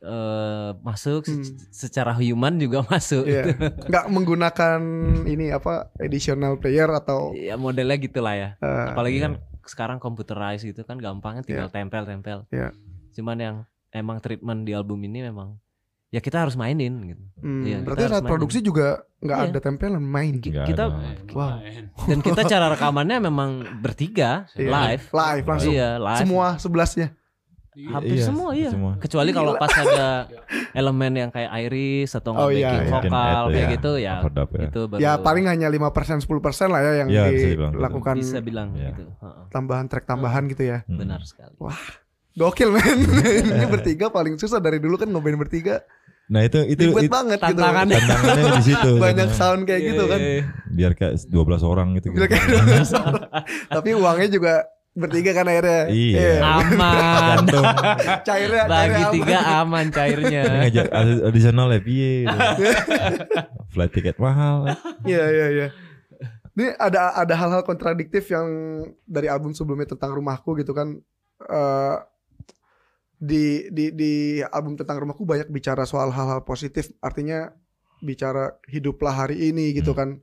eh, 0.00 0.70
masuk, 0.80 1.22
Hmm. 1.22 1.44
secara 1.68 2.12
human 2.14 2.56
juga 2.56 2.80
masuk. 2.88 3.24
Iya. 3.24 3.52
Nggak 3.84 4.04
menggunakan 4.08 4.80
ini 5.24 5.48
apa 5.48 5.92
additional 5.96 6.56
player 6.56 6.88
atau 6.90 7.32
Ya 7.32 7.54
modelnya 7.54 7.96
gitulah 7.96 8.32
ya. 8.32 8.48
eh, 8.56 8.86
Apalagi 8.88 9.16
Iya. 9.16 9.24
kan 9.26 9.32
sekarang 9.62 9.98
computerized 9.98 10.64
gitu 10.64 10.82
kan 10.82 10.96
gampangnya 10.96 11.42
tinggal 11.42 11.68
tempel-tempel. 11.68 12.48
Iya. 12.48 12.72
Cuman 13.12 13.36
yang 13.36 13.56
emang 13.90 14.18
treatment 14.18 14.62
di 14.62 14.72
album 14.72 14.98
ini 15.00 15.20
memang 15.22 15.60
ya 16.08 16.18
kita 16.18 16.42
harus 16.42 16.54
mainin 16.54 16.90
gitu. 17.06 17.22
hmm, 17.38 17.62
Iya, 17.62 17.78
berarti 17.80 18.02
saat 18.04 18.18
mainin. 18.18 18.30
produksi 18.30 18.58
juga 18.60 18.88
nggak 19.20 19.36
Iya. 19.36 19.46
ada 19.46 19.58
tempelan 19.60 20.00
main. 20.00 20.34
Nggak 20.34 20.66
kita 20.66 20.82
ada. 20.84 20.96
Main, 20.96 21.16
Wow. 21.30 21.58
dan 22.08 22.18
kita 22.20 22.42
cara 22.48 22.66
rekamannya 22.68 23.18
memang 23.20 23.50
bertiga 23.78 24.48
Iya. 24.56 24.70
live. 24.72 25.04
Live 25.06 25.44
langsung. 25.46 25.70
Iya, 25.70 25.88
live. 25.98 26.20
Semua 26.20 26.46
sebelasnya. 26.56 27.14
Hampir 27.86 28.16
Iya, 28.18 28.24
semua 28.26 28.50
iya. 28.52 28.68
semua. 28.68 28.92
Kecuali 28.98 29.30
kalau 29.30 29.56
pas 29.56 29.72
ada 29.72 30.28
elemen 30.80 31.12
yang 31.14 31.30
kayak 31.30 31.50
iris 31.64 32.12
atau 32.12 32.36
Oh, 32.36 32.50
iya, 32.50 32.76
iya. 32.78 32.90
vokal 32.90 33.42
kayak 33.48 33.56
ya. 33.56 33.72
gitu 33.72 33.92
ya. 33.96 34.14
Overdub 34.20 34.50
ya. 34.52 34.66
Itu 34.68 34.80
baru 34.84 35.00
Ya 35.00 35.12
paling 35.16 35.44
hanya 35.46 35.66
5% 35.66 36.20
10% 36.20 36.28
lah 36.68 36.80
ya 36.80 36.92
yang 37.00 37.08
Iya, 37.08 37.24
bisa 37.28 37.46
gitu. 37.48 37.64
dilakukan 37.72 38.14
bisa 38.18 38.38
bilang 38.40 38.68
Iya. 38.74 38.92
gitu. 38.92 39.04
Heeh. 39.08 39.42
tambahan 39.48 39.86
track 39.86 40.04
tambahan 40.04 40.44
gitu 40.46 40.62
ya. 40.62 40.84
Hmm. 40.84 40.98
Benar 40.98 41.24
sekali. 41.24 41.56
Gokil 42.32 42.70
men. 42.70 42.98
Ini 43.50 43.66
bertiga 43.66 44.06
paling 44.08 44.36
susah 44.36 44.58
dari 44.58 44.78
dulu 44.78 44.94
kan 44.94 45.08
ngeband 45.08 45.38
bertiga. 45.38 45.82
Nah 46.30 46.46
itu 46.46 46.62
itu, 46.62 46.86
Ribet 46.86 47.06
itu 47.06 47.10
banget 47.10 47.42
gitu. 47.42 47.58
tantangannya. 47.58 47.98
tantangannya 47.98 48.50
di 48.54 48.64
situ. 48.64 48.90
Banyak 49.02 49.28
Karena 49.28 49.34
sound 49.34 49.62
kayak 49.66 49.82
gitu 49.82 50.02
kan. 50.06 50.20
Iya. 50.22 50.42
Biar 50.70 50.92
kayak 50.94 51.14
12 51.26 51.62
orang 51.66 51.88
gitu. 51.98 52.14
Biar 52.14 52.30
kayak 52.30 52.46
12 52.46 52.94
orang. 52.94 53.22
Tapi 53.66 53.88
uangnya 53.98 54.28
juga 54.30 54.54
bertiga 55.00 55.32
kan 55.32 55.48
akhirnya. 55.48 55.88
Iya. 55.88 56.38
Aman. 56.38 57.42
Gantung. 57.42 57.64
Cairnya, 58.28 58.64
Bagi 58.64 58.76
cairnya 58.76 59.00
aman. 59.00 59.14
tiga 59.16 59.38
aman 59.58 59.86
cairnya. 59.88 60.42
Ini 60.44 60.56
ngajak 60.62 60.86
adi- 60.90 61.22
audisional 61.24 61.66
ya 61.68 61.80
piye. 61.80 62.12
Flight 63.72 63.92
tiket 63.92 64.16
mahal. 64.16 64.76
Iya 65.02 65.24
iya 65.26 65.46
iya. 65.50 65.66
Ini 66.50 66.76
ada 66.76 67.14
ada 67.14 67.34
hal-hal 67.34 67.62
kontradiktif 67.62 68.28
yang 68.28 68.46
dari 69.02 69.26
album 69.26 69.50
sebelumnya 69.50 69.88
tentang 69.88 70.12
rumahku 70.12 70.52
gitu 70.54 70.70
kan. 70.70 71.00
eh 71.40 71.96
di 73.16 73.68
di 73.68 73.92
di 73.92 74.12
album 74.42 74.76
tentang 74.76 74.96
rumahku 74.98 75.24
banyak 75.24 75.48
bicara 75.48 75.84
soal 75.84 76.08
hal-hal 76.10 76.40
positif. 76.42 76.88
Artinya 76.98 77.52
bicara 78.00 78.56
hiduplah 78.66 79.12
hari 79.14 79.48
ini 79.48 79.72
gitu 79.72 79.92
kan. 79.92 80.20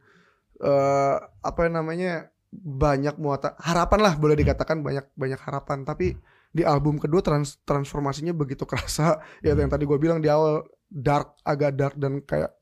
eh 0.57 1.15
apa 1.21 1.69
namanya 1.69 2.33
banyak 2.49 3.15
muatan 3.17 3.53
harapan 3.59 3.99
lah 4.01 4.13
boleh 4.15 4.35
dikatakan 4.35 4.79
banyak 4.79 5.05
banyak 5.13 5.39
harapan. 5.39 5.83
Tapi 5.83 6.15
di 6.47 6.63
album 6.63 6.97
kedua 6.97 7.19
trans, 7.19 7.59
transformasinya 7.61 8.31
begitu 8.31 8.63
kerasa. 8.63 9.19
Ya 9.39 9.53
yang 9.53 9.67
tadi 9.67 9.83
gue 9.83 9.97
bilang 9.97 10.19
di 10.19 10.27
awal 10.27 10.63
dark 10.87 11.35
agak 11.43 11.75
dark 11.75 11.95
dan 11.95 12.21
kayak 12.21 12.55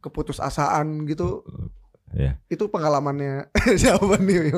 keputusasaan 0.00 1.04
gitu 1.06 1.42
Ya. 2.14 2.38
itu 2.46 2.70
pengalamannya 2.70 3.50
siapa 3.82 4.16
nih 4.22 4.54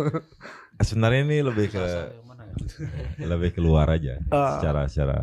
Sebenarnya 0.79 1.21
ini 1.27 1.39
lebih 1.41 1.73
ke 1.73 1.81
ya? 1.81 2.13
lebih 3.33 3.57
keluar 3.57 3.89
aja. 3.89 4.21
Ah. 4.29 4.61
Secara 4.61 4.85
secara 4.87 5.19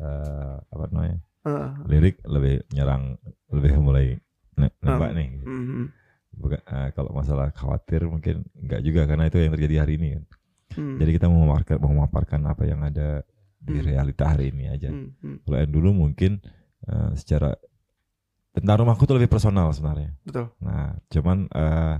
eh, 0.00 0.54
apa 0.58 0.84
namanya? 0.90 1.20
Heeh. 1.44 1.68
Lirik 1.86 2.16
lebih 2.24 2.66
nyerang 2.72 3.14
lebih 3.52 3.78
mulai 3.78 4.16
ne- 4.56 4.74
nembak 4.80 5.12
Hmm. 5.12 5.18
nih. 5.20 5.28
Mhm. 5.44 5.84
Bukan 6.32 6.60
eh, 6.64 6.88
kalau 6.96 7.12
masalah 7.12 7.52
khawatir 7.52 8.08
mungkin 8.08 8.42
enggak 8.56 8.80
juga 8.82 9.04
karena 9.04 9.28
itu 9.28 9.38
yang 9.38 9.52
terjadi 9.52 9.76
hari 9.84 9.92
ini 10.00 10.08
kan. 10.16 10.24
Hmm. 10.72 10.96
Jadi 10.96 11.10
kita 11.20 11.26
mau 11.28 11.44
memaparkan, 11.44 11.76
mau 11.78 11.92
memaparkan 11.92 12.40
apa 12.48 12.62
yang 12.64 12.80
ada 12.80 13.20
di 13.62 13.78
Hmm. 13.78 13.86
realita 13.86 14.24
hari 14.26 14.50
ini 14.50 14.72
aja. 14.72 14.90
Hmm, 14.90 15.12
hmm. 15.20 15.36
Kalau 15.44 15.56
yang 15.60 15.72
dulu 15.72 15.90
mungkin 15.92 16.40
eh, 16.88 17.10
secara 17.14 17.52
tentang 18.52 18.84
rumahku 18.84 19.04
tuh 19.06 19.16
lebih 19.16 19.30
personal 19.32 19.70
sebenarnya. 19.72 20.12
betul 20.24 20.50
Nah, 20.60 20.96
cuman 21.08 21.46
eh, 21.48 21.96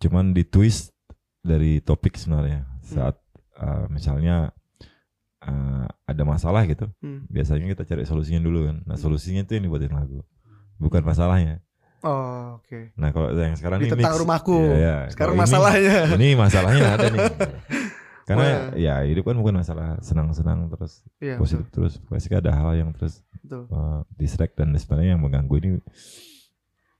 cuman 0.00 0.36
di 0.36 0.44
twist 0.44 0.92
dari 1.40 1.78
topik 1.80 2.16
sebenarnya 2.18 2.66
saat 2.82 3.16
eh, 3.56 3.84
misalnya 3.88 4.50
eh, 5.40 5.86
ada 6.08 6.22
masalah 6.24 6.64
gitu, 6.66 6.88
Hmm. 6.98 7.28
biasanya 7.30 7.68
kita 7.72 7.84
cari 7.86 8.02
solusinya 8.02 8.40
dulu 8.40 8.66
kan. 8.66 8.76
Nah, 8.88 8.96
solusinya 8.98 9.44
itu 9.44 9.52
yang 9.54 9.68
dibuatin 9.68 9.94
lagu, 9.94 10.24
bukan 10.80 11.04
masalahnya. 11.04 11.62
Oh 12.06 12.46
oke 12.56 12.94
Nah, 12.94 13.10
kalau 13.10 13.28
yang 13.32 13.54
sekarang 13.54 13.78
di 13.78 13.84
ini 13.84 13.92
tentang 13.92 14.14
mix. 14.14 14.22
rumahku 14.22 14.56
Iya, 14.56 14.74
iya. 14.74 14.96
sekarang 15.08 15.34
Kalau 15.34 15.34
ini- 15.34 15.42
masalahnya 15.42 15.94
Ini 16.14 16.28
masalahnya 16.34 16.84
ada 16.88 17.06
nih. 17.08 17.20
Karena 18.26 18.42
Wah. 18.42 18.74
ya 18.74 18.94
hidup 19.04 19.22
kan 19.24 19.36
bukan 19.36 19.54
masalah 19.56 19.98
senang-senang 20.00 20.66
terus 20.68 20.98
iya 21.20 21.36
positif 21.36 21.62
betul, 21.64 21.86
terus 21.86 21.94
pasti 22.02 22.30
ada 22.32 22.50
hal 22.50 22.74
yang 22.74 22.90
terus 22.90 23.22
betul. 23.36 23.66
uh, 23.68 24.02
distract 24.12 24.54
dan 24.54 24.74
sebenarnya 24.74 25.14
yang 25.14 25.22
mengganggu 25.22 25.54
ini 25.56 25.70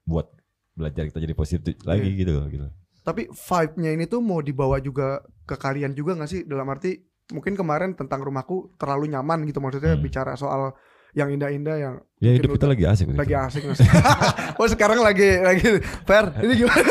buat 0.02 0.30
belajar 0.72 1.02
kita 1.04 1.18
jadi 1.18 1.34
positif 1.34 1.75
lagi 1.82 2.06
Iya. 2.06 2.18
gitu 2.20 2.30
loh 2.32 2.46
gitu. 2.46 2.66
tapi 3.02 3.26
vibe-nya 3.26 3.90
ini 3.92 4.04
tuh 4.04 4.20
mau 4.20 4.38
dibawa 4.38 4.78
juga 4.78 5.18
ke 5.42 5.54
kalian 5.56 5.94
juga 5.94 6.14
nggak 6.14 6.26
sih 6.28 6.42
dalam 6.42 6.66
arti 6.66 6.98
mungkin 7.28 7.54
kemarin 7.54 7.90
tentang 7.92 8.18
rumahku 8.20 8.75
terlalu 8.76 9.10
nyaman 9.10 9.42
gitu 9.44 9.58
maksudnya 9.58 9.94
Hmm. 9.94 10.02
bicara 10.04 10.34
soal 10.34 10.78
yang 11.16 11.32
indah-indah 11.32 11.76
yang 11.76 11.94
Ya 12.16 12.32
hidup 12.32 12.56
kita 12.56 12.64
lagi 12.66 12.85
asik 12.85 13.08
lagi 13.11 13.28
gitu. 13.28 13.40
asik 13.40 13.62
mas. 13.64 13.80
oh 14.61 14.68
sekarang 14.68 15.00
lagi 15.00 15.37
lagi 15.38 15.80
fair 16.04 16.32
ini 16.40 16.52
gimana 16.58 16.85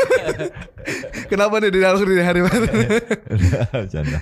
kenapa 1.30 1.58
nih 1.58 1.70
di 1.70 1.80
langsung 1.80 2.06
di 2.06 2.18
hari 2.18 2.42
Bercanda. 2.46 4.18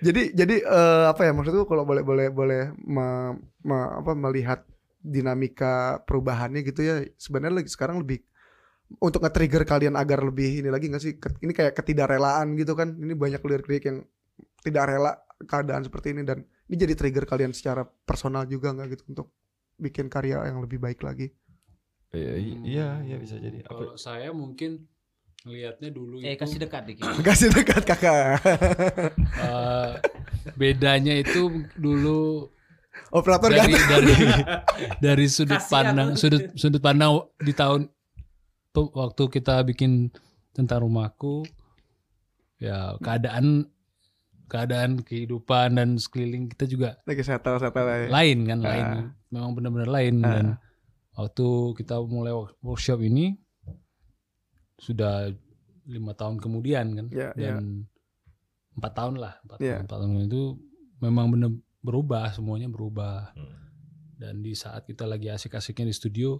jadi 0.00 0.22
jadi 0.32 0.56
eh, 0.62 1.04
apa 1.06 1.20
ya 1.22 1.32
maksudku 1.32 1.64
kalau 1.64 1.84
boleh 1.84 2.00
boleh 2.00 2.26
boleh 2.28 2.62
me- 2.78 3.36
me- 3.62 3.92
apa 3.98 4.12
melihat 4.14 4.60
dinamika 4.98 6.00
perubahannya 6.02 6.62
gitu 6.62 6.80
ya 6.80 6.94
sebenarnya 7.16 7.60
lagi 7.60 7.68
sekarang 7.68 8.00
lebih 8.00 8.24
untuk 9.00 9.20
nge-trigger 9.20 9.64
kalian 9.64 9.96
agar 9.96 10.20
lebih 10.20 10.60
ini 10.60 10.68
lagi 10.68 10.88
nggak 10.88 11.02
sih 11.02 11.12
ini 11.40 11.52
kayak 11.52 11.72
ketidakrelaan 11.74 12.52
gitu 12.54 12.72
kan 12.72 12.92
ini 12.92 13.12
banyak 13.12 13.40
lirik-lirik 13.40 13.84
yang 13.84 13.98
tidak 14.60 14.84
rela 14.88 15.12
keadaan 15.42 15.82
seperti 15.82 16.12
ini 16.12 16.22
dan 16.22 16.44
ini 16.72 16.80
jadi 16.80 16.94
trigger 16.94 17.28
kalian 17.28 17.52
secara 17.52 17.84
personal 17.84 18.42
juga 18.44 18.72
nggak 18.72 18.88
gitu 18.90 19.04
untuk 19.06 19.28
bikin 19.76 20.08
karya 20.08 20.40
yang 20.42 20.58
lebih 20.58 20.80
baik 20.80 21.00
lagi 21.00 21.28
Iya, 22.10 22.36
Iya, 22.60 22.88
iya 23.02 23.16
bisa 23.16 23.36
jadi. 23.36 23.64
Apa- 23.64 23.72
Kalau 23.74 23.96
saya 23.96 24.32
mungkin 24.32 24.84
ngelihatnya 25.42 25.88
dulu 25.88 26.20
Eh 26.20 26.32
itu 26.32 26.40
kasih 26.40 26.58
dekat 26.60 26.82
dikit. 26.86 27.08
kasih 27.26 27.48
dekat 27.50 27.82
kakak 27.82 28.36
eh, 29.34 29.90
bedanya 30.54 31.12
itu 31.14 31.48
dulu 31.74 32.52
operator 33.10 33.48
dari 33.48 33.72
ganteng. 33.72 33.88
dari 33.88 34.16
dari 35.08 35.26
sudut 35.26 35.56
Kasihan 35.56 35.72
pandang 35.72 36.08
sudut 36.14 36.52
sudut 36.54 36.80
pandang 36.80 37.12
di 37.38 37.52
tahun 37.52 37.88
tuh 38.70 38.92
waktu 38.92 39.22
kita 39.30 39.64
bikin 39.64 40.12
tentang 40.50 40.84
rumahku 40.84 41.44
ya 42.56 42.94
keadaan 43.00 43.66
keadaan 44.52 45.00
kehidupan 45.00 45.74
dan 45.74 45.96
sekeliling 45.96 46.44
kita 46.46 46.64
juga 46.66 47.00
lagi 47.02 47.24
settle 47.24 47.56
settle 47.56 47.88
aja. 47.88 48.06
lain 48.06 48.38
kan 48.44 48.58
lain 48.60 48.84
Ah. 48.84 49.08
memang 49.28 49.50
benar-benar 49.56 49.88
lain 49.88 50.14
Ah. 50.18 50.28
dan 50.28 50.44
waktu 51.12 51.46
kita 51.74 51.96
mulai 52.02 52.30
work- 52.30 52.60
workshop 52.60 53.00
ini 53.00 53.32
sudah 54.76 55.30
lima 55.84 56.12
tahun 56.12 56.36
kemudian 56.36 56.86
kan 56.92 57.06
Ya, 57.08 57.32
dan 57.32 57.86
empat 58.72 58.92
tahun 58.92 59.14
lah 59.16 59.40
empat 59.42 59.58
Ya. 59.58 59.66
tahun 59.74 59.82
empat 59.82 59.98
tahun 59.98 60.26
itu 60.26 60.42
memang 60.98 61.26
benar 61.28 61.50
berubah 61.80 62.30
semuanya 62.30 62.68
berubah 62.68 63.32
Hmm. 63.32 63.56
dan 64.16 64.38
di 64.38 64.52
saat 64.52 64.84
kita 64.84 65.02
lagi 65.02 65.26
asik-asiknya 65.26 65.88
di 65.88 65.94
studio 65.94 66.38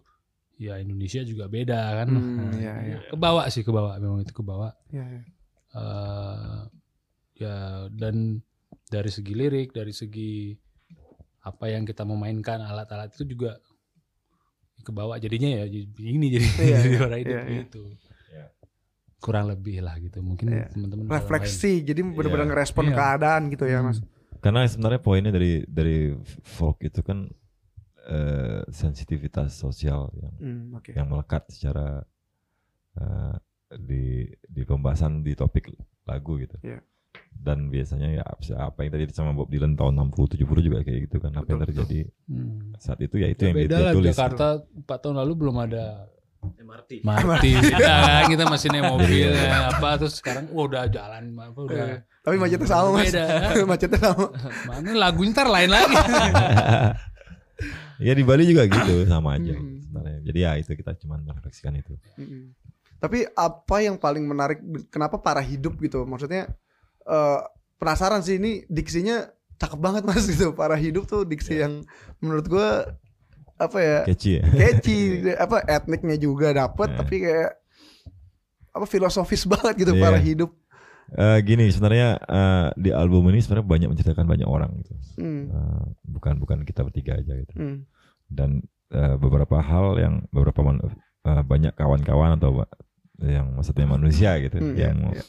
ya 0.54 0.78
Indonesia 0.78 1.20
juga 1.22 1.46
beda 1.46 1.80
kan 1.96 2.08
Hmm, 2.08 2.38
Nah, 2.38 2.54
iya, 2.54 2.74
iya. 2.84 2.98
kebawa 3.08 3.48
sih 3.48 3.60
kebawa 3.60 3.98
memang 3.98 4.20
itu 4.20 4.30
kebawa 4.32 4.70
Ya, 4.88 5.02
ya. 5.02 5.22
Eh, 5.72 6.60
ya 7.34 7.54
dan 7.88 8.40
dari 8.86 9.08
segi 9.08 9.32
lirik 9.32 9.70
dari 9.70 9.90
segi 9.90 10.52
apa 11.42 11.66
yang 11.66 11.82
kita 11.82 12.02
memainkan 12.02 12.60
alat-alat 12.60 13.10
itu 13.12 13.24
juga 13.28 13.58
kebawa 14.82 15.16
jadinya 15.16 15.62
ya 15.62 15.64
jadi 15.66 16.02
ini 16.08 16.26
jadi 16.30 16.46
Iya, 16.58 16.76
jadi 16.78 16.88
iya, 16.90 17.00
orang 17.00 17.20
iya, 17.20 17.40
iya. 17.40 17.60
gitu 17.62 17.82
Iya. 18.28 18.46
kurang 19.18 19.46
lebih 19.46 19.78
lah 19.80 19.94
gitu 19.96 20.18
mungkin 20.20 20.50
Iya. 20.50 20.66
teman-teman 20.68 21.06
refleksi 21.08 21.80
jadi 21.80 22.00
benar-benar 22.02 22.44
Iya. 22.44 22.52
ngerespon 22.52 22.84
Iya. 22.86 22.94
keadaan 22.94 23.42
gitu 23.48 23.64
ya 23.64 23.78
lain- 23.78 23.86
mas 23.88 23.98
Karena 24.38 24.66
sebenarnya 24.66 24.98
poinnya 24.98 25.30
dari 25.30 25.62
dari 25.64 26.10
folk 26.44 26.82
itu 26.82 26.98
kan 27.00 27.30
eh, 28.02 28.66
sensitivitas 28.68 29.54
sosial 29.54 30.10
yang 30.12 30.34
Hmm, 30.36 30.62
oke 30.74 30.90
yang 30.90 31.06
melekat 31.06 31.46
secara 31.48 32.02
eh, 32.92 33.34
di 33.78 34.02
di 34.42 34.62
pembahasan 34.62 35.22
di 35.22 35.32
topik 35.32 35.70
lagu 36.02 36.34
gitu. 36.36 36.58
Iya. 36.60 36.82
Dan 37.34 37.68
biasanya 37.68 38.08
ya 38.12 38.24
apa- 38.54 38.80
yang 38.80 38.92
tadi 38.92 39.04
sama 39.10 39.32
Bob 39.32 39.46
Dylan 39.46 39.72
tahun 39.72 39.94
60 39.96 40.38
70 40.38 40.62
juga 40.62 40.78
kayak 40.80 41.00
gitu 41.06 41.16
kan 41.18 41.32
apa 41.32 41.46
yang 41.46 41.60
terjadi 41.60 42.00
Hmm. 42.24 42.70
saat 42.76 42.98
itu 42.98 43.16
ya 43.16 43.26
itu 43.26 43.42
Ya 43.42 43.48
yang 43.48 43.58
beda 43.58 43.72
dia 43.72 43.82
lah 43.82 43.92
tulis. 43.92 44.08
Jakarta 44.10 44.46
empat 44.62 44.98
tahun 45.00 45.16
lalu 45.18 45.32
belum 45.36 45.56
ada 45.58 45.84
MRT. 46.42 46.90
mati 47.02 47.50
kita 47.54 47.78
kan 47.78 48.22
kita 48.26 48.44
masih 48.44 48.68
naik 48.68 48.86
mobil 48.88 49.30
Jadi, 49.30 49.42
ya, 49.42 49.70
apa 49.70 49.88
terus 49.96 50.14
sekarang 50.16 50.50
wah 50.50 50.66
udah 50.66 50.86
jalan 50.86 51.22
apa 51.36 51.60
udah 51.60 51.78
Iya. 51.78 51.96
tapi 52.20 52.34
macetnya 52.36 52.66
sama 52.68 52.88
mas 52.92 53.06
Beda. 53.08 53.24
macetnya 53.70 53.98
sama 54.00 54.24
mana 54.66 54.90
lagunya 54.92 55.30
ntar 55.32 55.46
lain 55.48 55.70
lagi 55.70 55.94
ya 58.00 58.12
di 58.12 58.22
Bali 58.22 58.42
juga 58.44 58.66
gitu 58.66 59.02
sama 59.12 59.36
aja 59.36 59.54
Hmm. 59.54 59.78
sebenarnya. 59.80 60.18
Jadi 60.24 60.38
ya 60.40 60.50
itu 60.56 60.70
kita 60.72 60.92
cuma 60.96 61.14
merefleksikan 61.16 61.74
itu. 61.76 61.94
Mm-mm. 62.16 62.54
tapi 62.96 63.26
apa 63.28 63.76
yang 63.78 63.94
paling 63.96 64.22
menarik 64.22 64.62
kenapa 64.86 65.18
para 65.18 65.38
hidup 65.38 65.74
gitu 65.76 66.02
maksudnya 66.02 66.46
eh, 67.04 67.40
penasaran 67.76 68.20
sih 68.20 68.36
ini 68.36 68.66
diksinya 68.66 69.26
cakep 69.54 69.78
banget 69.78 70.02
mas 70.02 70.26
gitu 70.28 70.52
para 70.52 70.74
hidup 70.74 71.04
tuh 71.04 71.22
diksi 71.22 71.54
Iya. 71.54 71.60
yang 71.62 71.72
menurut 72.18 72.46
gua 72.46 72.68
apa 73.56 73.78
ya 73.78 73.98
Catchy 74.04 74.36
ya. 74.36 74.42
catchy 74.48 74.98
apa 75.44 75.62
etniknya 75.64 76.16
juga 76.16 76.50
dapet 76.50 76.88
Iya. 76.88 76.98
tapi 76.98 77.14
kayak 77.20 77.52
apa 78.72 78.86
filosofis 78.86 79.44
banget 79.52 79.74
gitu 79.78 79.94
Iya. 79.94 80.02
para 80.02 80.18
hidup 80.18 80.50
Eh, 81.12 81.44
gini 81.44 81.68
sebenarnya 81.68 82.16
eh, 82.16 82.66
di 82.74 82.88
album 82.88 83.28
ini 83.28 83.36
sebenarnya 83.36 83.68
banyak 83.68 83.88
menceritakan 83.90 84.24
banyak 84.24 84.48
orang 84.48 84.80
gitu. 84.80 84.96
Hmm, 85.20 85.44
Eh, 85.44 85.84
bukan 86.08 86.40
bukan 86.40 86.64
kita 86.64 86.80
bertiga 86.82 87.14
aja 87.14 87.36
gitu. 87.36 87.52
hmm, 87.52 87.84
Dan 88.26 88.64
eh, 88.88 89.20
beberapa 89.20 89.60
hal 89.60 90.00
yang 90.00 90.24
beberapa 90.32 90.64
man- 90.64 90.80
eh, 91.20 91.42
banyak 91.44 91.76
kawan-kawan 91.76 92.40
atau 92.40 92.64
yang 93.20 93.52
maksudnya 93.52 93.84
manusia 93.84 94.40
gitu 94.40 94.56
iya, 94.72 94.88
yang 94.88 95.12
iya. 95.12 95.20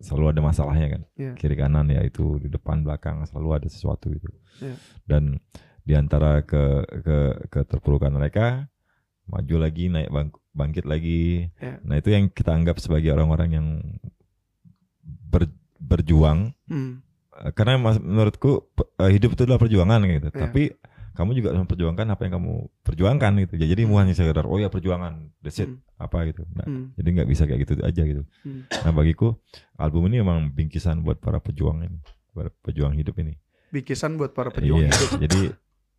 Selalu 0.00 0.36
ada 0.36 0.40
masalahnya 0.40 0.88
kan. 0.98 1.02
Iya. 1.14 1.32
Kiri 1.34 1.56
kanan 1.56 1.86
ya 1.88 2.02
itu 2.02 2.38
di 2.38 2.48
depan 2.48 2.82
belakang 2.82 3.22
selalu 3.26 3.62
ada 3.62 3.68
sesuatu 3.68 4.10
gitu. 4.10 4.28
Iya. 4.60 4.74
Dan 5.04 5.38
di 5.82 5.92
antara 5.94 6.46
ke 6.46 6.62
ke 7.02 7.18
keterpurukan 7.50 8.14
mereka 8.14 8.70
maju 9.26 9.56
lagi 9.58 9.90
naik 9.90 10.10
bang- 10.10 10.42
bangkit 10.52 10.84
lagi. 10.86 11.50
Iya. 11.58 11.82
Nah, 11.82 11.96
itu 11.98 12.08
yang 12.10 12.30
kita 12.30 12.52
anggap 12.52 12.78
sebagai 12.78 13.10
orang-orang 13.10 13.50
yang 13.50 13.66
ber- 15.02 15.54
berjuang 15.78 16.52
eh, 17.42 17.50
karena 17.54 17.80
mas- 17.80 18.02
menurutku 18.02 18.70
eh, 19.00 19.10
hidup 19.10 19.34
itu 19.34 19.42
adalah 19.46 19.60
perjuangan 19.60 20.00
gitu. 20.06 20.28
Iya. 20.30 20.38
Tapi 20.38 20.62
kamu 21.12 21.30
juga 21.34 21.52
harus 21.52 21.60
memperjuangkan 21.62 22.06
apa 22.08 22.22
yang 22.22 22.34
kamu 22.36 22.52
perjuangkan 22.82 23.32
gitu. 23.40 23.54
Ya, 23.56 23.66
Jadi 23.68 23.82
bukan 23.84 24.02
hanya 24.04 24.14
sekedar 24.14 24.44
oh 24.44 24.56
ya 24.56 24.66
perjuangan, 24.66 25.32
that's 25.38 25.56
it, 25.56 25.68
Hmm. 25.68 25.80
apa 25.96 26.18
gitu. 26.26 26.42
Nah, 26.50 26.64
Hmm. 26.64 26.92
Jadi 26.94 27.08
nggak 27.12 27.28
bisa 27.28 27.42
kayak 27.44 27.60
gitu 27.62 27.72
aja 27.80 28.02
gitu. 28.02 28.22
Hmm. 28.42 28.64
Nah 28.66 28.92
bagiku 28.92 29.36
album 29.74 30.08
ini 30.08 30.20
memang 30.20 30.50
bingkisan 30.50 31.00
buat 31.00 31.16
para 31.16 31.38
pejuang 31.38 31.82
ini, 31.82 31.98
para 32.30 32.48
pejuang 32.58 32.92
hidup 32.92 33.16
ini. 33.18 33.36
Bikisan 33.68 34.16
buat 34.16 34.32
para 34.32 34.48
pejuang 34.48 34.82
Iya, 34.82 34.90
hidup. 34.90 35.10
Jadi 35.20 35.40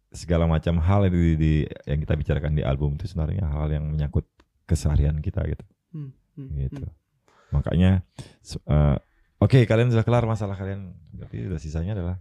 segala 0.10 0.46
macam 0.46 0.78
hal 0.78 1.06
yang, 1.06 1.14
di, 1.14 1.34
di- 1.34 1.68
yang 1.84 1.98
kita 2.00 2.14
bicarakan 2.14 2.54
di 2.54 2.62
album 2.62 2.94
itu 2.96 3.06
sebenarnya 3.08 3.50
hal 3.50 3.66
yang 3.68 3.86
menyangkut 3.88 4.30
keseharian 4.64 5.18
kita 5.20 5.42
gitu. 5.44 5.66
Hmm, 5.90 6.14
hmm, 6.36 6.50
gitu. 6.60 6.86
Makanya 7.50 8.02
se- 8.40 8.62
eh, 8.62 8.98
oke 9.38 9.60
kalian 9.64 9.90
sudah 9.90 10.02
kelar 10.02 10.24
masalah 10.24 10.54
kalian, 10.54 10.94
berarti 11.12 11.46
udah 11.46 11.58
sisanya 11.58 11.94
adalah 11.94 12.18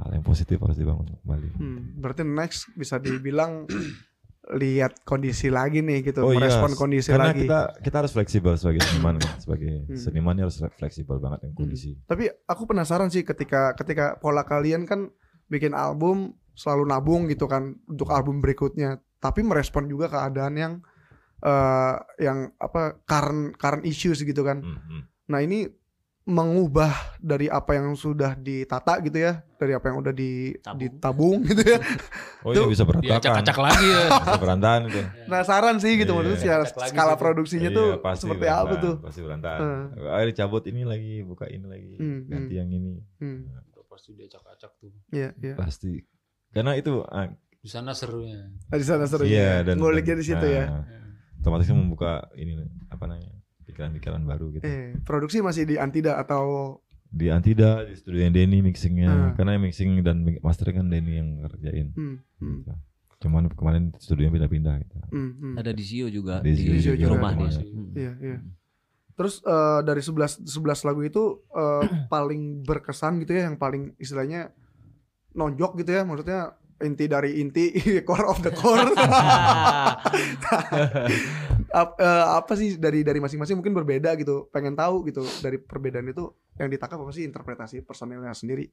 hal 0.00 0.10
yang 0.10 0.22
positif 0.22 0.56
harus 0.56 0.74
dibangun 0.74 1.04
kembali. 1.16 1.48
Hmm, 1.54 1.80
berarti 1.96 2.22
next 2.22 2.72
bisa 2.74 2.96
dibilang 2.96 3.64
lihat 4.52 5.04
kondisi 5.04 5.46
lagi 5.46 5.78
nih 5.78 6.02
gitu, 6.02 6.20
Oh 6.20 6.32
iya, 6.32 6.40
merespon 6.40 6.72
kondisi 6.74 7.08
Karena 7.08 7.30
lagi. 7.30 7.44
kita 7.44 7.60
kita 7.78 7.96
harus 8.00 8.10
fleksibel 8.10 8.56
sebagai 8.56 8.82
seniman, 8.82 9.14
kan. 9.16 9.36
sebagai 9.38 9.72
Hmm. 9.84 9.94
seniman 9.94 10.34
harus 10.40 10.56
fleksibel 10.74 11.16
banget 11.16 11.44
dengan 11.44 11.54
Hmm. 11.54 11.60
kondisi. 11.62 11.90
Tapi 12.02 12.24
aku 12.44 12.62
penasaran 12.64 13.08
sih 13.08 13.22
ketika 13.22 13.72
ketika 13.74 14.16
pola 14.16 14.42
kalian 14.42 14.84
kan 14.84 15.12
bikin 15.46 15.70
album 15.70 16.34
selalu 16.52 16.84
nabung 16.84 17.22
gitu 17.26 17.46
kan 17.46 17.78
untuk 17.86 18.10
album 18.10 18.40
berikutnya, 18.40 18.98
tapi 19.16 19.40
merespon 19.40 19.86
juga 19.86 20.08
keadaan 20.08 20.54
yang 20.54 20.72
eh 21.40 21.94
yang 22.18 22.52
apa 22.56 23.00
current 23.02 23.54
current 23.54 23.84
issues 23.84 24.20
gitu 24.20 24.42
kan. 24.42 24.60
Hmm, 24.60 24.76
hmm. 24.78 25.02
Nah 25.28 25.40
ini 25.40 25.64
mengubah 26.30 26.88
dari 27.18 27.46
apa 27.46 27.74
yang 27.74 27.92
sudah 27.92 28.32
ditata 28.32 29.02
gitu 29.02 29.18
ya, 29.18 29.42
dari 29.54 29.74
apa 29.74 29.90
yang 29.90 29.98
udah 29.98 30.14
di 30.14 30.54
Tabung. 30.56 30.78
ditabung 30.80 31.36
gitu 31.50 31.62
ya. 31.66 31.78
Oh 32.40 32.50
iya 32.50 32.64
bisa 32.64 32.86
berantakan. 32.86 33.10
Diacak-acak 33.10 33.58
lagi 33.58 33.86
ya. 33.86 34.02
Bisa 34.22 34.38
berantakan 34.38 34.80
itu. 34.86 35.00
Penasaran 35.26 35.76
sih 35.76 35.92
gitu 35.94 36.10
Iya. 36.10 36.16
maksudnya 36.16 36.38
Acak 36.56 36.78
lagi 36.78 36.90
skala 36.90 37.08
gitu. 37.10 37.20
produksinya 37.20 37.68
Iya, 37.68 37.76
tuh 37.76 37.88
pasti 37.98 38.22
seperti 38.22 38.46
apa 38.46 38.56
berantakan, 38.64 38.80
tuh? 38.80 38.94
Pasti 39.02 39.20
berantakan. 39.20 39.60
Hmm. 39.60 40.14
Ayo 40.14 40.24
dicabut 40.26 40.62
ini 40.64 40.82
lagi, 40.82 41.14
buka 41.20 41.44
ini 41.46 41.66
lagi, 41.66 41.92
Hmm, 41.98 42.18
ganti 42.24 42.54
hmm. 42.54 42.60
yang 42.62 42.68
ini. 42.70 42.94
Hmm, 43.18 43.40
Pasti 43.84 44.10
diacak-acak 44.14 44.70
tuh. 44.78 44.94
Iya, 45.10 45.28
iya. 45.36 45.54
Pasti. 45.54 45.92
Karena 46.48 46.72
itu 46.72 47.02
ah, 47.04 47.28
Di 47.60 47.68
sana 47.68 47.92
serunya. 47.92 48.48
Nah, 48.70 48.78
di 48.78 48.86
sana 48.86 49.04
seru 49.04 49.22
iya 49.22 49.60
dan 49.60 49.76
nguliknya 49.76 50.14
dan- 50.14 50.20
di 50.20 50.24
situ 50.24 50.46
ya. 50.46 50.64
nah, 50.64 50.84
Otomatis 51.36 51.66
kan 51.66 51.76
membuka 51.76 52.12
ini 52.32 52.56
apa 52.86 53.04
namanya? 53.04 53.36
Pikiran-pikiran 53.70 54.20
baru 54.20 54.50
gitu. 54.50 54.62
Eh, 54.62 54.98
produksi 55.00 55.40
masih 55.40 55.64
di 55.64 55.76
Antida 55.76 56.14
atau 56.16 56.76
Di 57.06 57.26
Antida, 57.26 57.82
di 57.82 57.94
studio 57.94 58.20
yang 58.20 58.30
Denny 58.30 58.60
mixingnya, 58.60 59.10
Hmm. 59.10 59.30
karena 59.34 59.54
yang 59.54 59.64
mixing 59.64 59.90
dan 60.00 60.22
mastering 60.38 60.76
kan 60.76 60.86
Denny 60.86 61.16
yang 61.16 61.42
kerjain. 61.44 61.90
hmm, 61.90 62.16
hmm, 62.36 62.54
Gitu. 62.60 62.72
Cuman 63.20 63.50
kemarin 63.50 63.90
studionya 63.96 64.32
pindah-pindah 64.32 64.74
gitu. 64.80 64.94
hmm, 65.10 65.30
hmm. 65.34 65.54
Ada 65.56 65.70
di 65.70 65.82
Sio 65.82 66.06
juga 66.06 66.38
Di 66.38 66.54
di, 66.54 66.78
Sio 66.78 66.94
juga 66.94 67.10
rumah 67.10 67.34
ada. 67.34 67.50
dia. 67.50 67.60
Hmm. 67.60 67.90
Iya, 67.92 68.12
iya. 68.16 68.38
Terus 69.12 69.42
eh, 69.42 69.80
dari 69.82 70.00
11 70.00 70.46
11 70.46 70.54
lagu 70.82 71.00
itu 71.02 71.22
eh, 71.50 71.82
paling 72.08 72.62
berkesan 72.62 73.18
gitu 73.18 73.34
ya 73.34 73.46
yang 73.46 73.58
paling 73.58 73.92
istilahnya 73.96 74.54
nonjok 75.30 75.78
gitu 75.78 75.90
ya 75.92 76.02
maksudnya 76.02 76.54
inti 76.80 77.04
dari 77.06 77.40
inti 77.40 77.72
core 78.08 78.26
of 78.28 78.40
the 78.40 78.52
core. 78.52 78.90
Ap- 81.70 81.98
eh, 82.00 82.24
apa 82.34 82.52
sih 82.58 82.74
dari 82.76 83.06
dari 83.06 83.22
masing-masing 83.22 83.60
mungkin 83.60 83.76
berbeda 83.76 84.16
gitu. 84.18 84.50
Pengen 84.50 84.74
tahu 84.74 85.06
gitu 85.06 85.22
dari 85.40 85.60
perbedaan 85.60 86.08
itu 86.10 86.28
yang 86.58 86.68
ditangkap 86.68 86.98
apa 86.98 87.12
sih 87.14 87.24
interpretasi 87.24 87.86
personilnya 87.86 88.34
sendiri? 88.34 88.66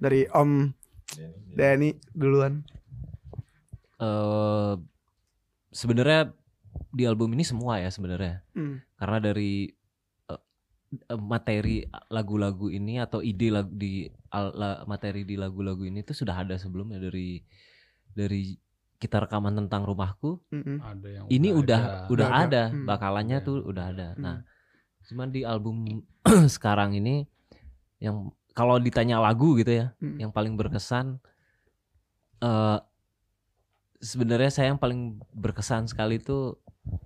Dari 0.00 0.26
Om 0.26 0.72
Danny 1.54 1.94
duluan. 2.10 2.64
Eh, 4.00 4.74
sebenarnya 5.70 6.32
di 6.90 7.04
album 7.06 7.34
ini 7.36 7.44
semua 7.46 7.78
ya 7.78 7.90
sebenarnya. 7.92 8.42
Hmm, 8.56 8.80
Karena 8.96 9.18
dari 9.22 9.70
materi 11.16 11.80
lagu-lagu 12.08 12.66
ini 12.66 12.98
atau 12.98 13.22
ide 13.22 13.48
lagu 13.48 13.70
di 13.70 14.04
al- 14.28 14.50
la- 14.52 14.82
materi 14.84 15.22
di 15.22 15.38
lagu-lagu 15.38 15.82
ini 15.82 16.02
tuh 16.02 16.14
sudah 16.16 16.42
ada 16.42 16.58
sebelumnya 16.58 16.98
dari 16.98 17.38
dari 18.10 18.58
kita 18.98 19.22
rekaman 19.22 19.56
tentang 19.56 19.86
rumahku. 19.86 20.42
hmm, 20.50 20.60
hmm. 20.60 20.78
Ada 20.82 21.08
yang 21.08 21.24
Ini 21.26 21.48
udah 21.54 21.80
ada. 21.80 21.94
udah 22.04 22.10
Udah 22.10 22.28
ada. 22.28 22.42
ada, 22.44 22.62
Hmm. 22.68 22.84
bakalannya 22.84 23.38
Iya. 23.38 23.46
tuh 23.46 23.56
udah 23.62 23.84
ada. 23.86 24.08
Hmm. 24.12 24.20
Nah, 24.20 24.36
cuman 25.06 25.28
di 25.30 25.40
album 25.42 25.76
sekarang 26.52 26.92
ini 26.92 27.24
yang 27.98 28.28
kalau 28.52 28.76
ditanya 28.76 29.16
lagu 29.16 29.56
gitu 29.56 29.72
ya, 29.72 29.86
Hmm. 29.96 30.18
yang 30.18 30.30
paling 30.30 30.52
berkesan 30.52 31.16
eh 32.40 32.78
sebenarnya 34.00 34.50
saya 34.50 34.72
yang 34.72 34.80
paling 34.80 35.20
berkesan 35.30 35.84
sekali 35.84 36.18
itu 36.18 36.56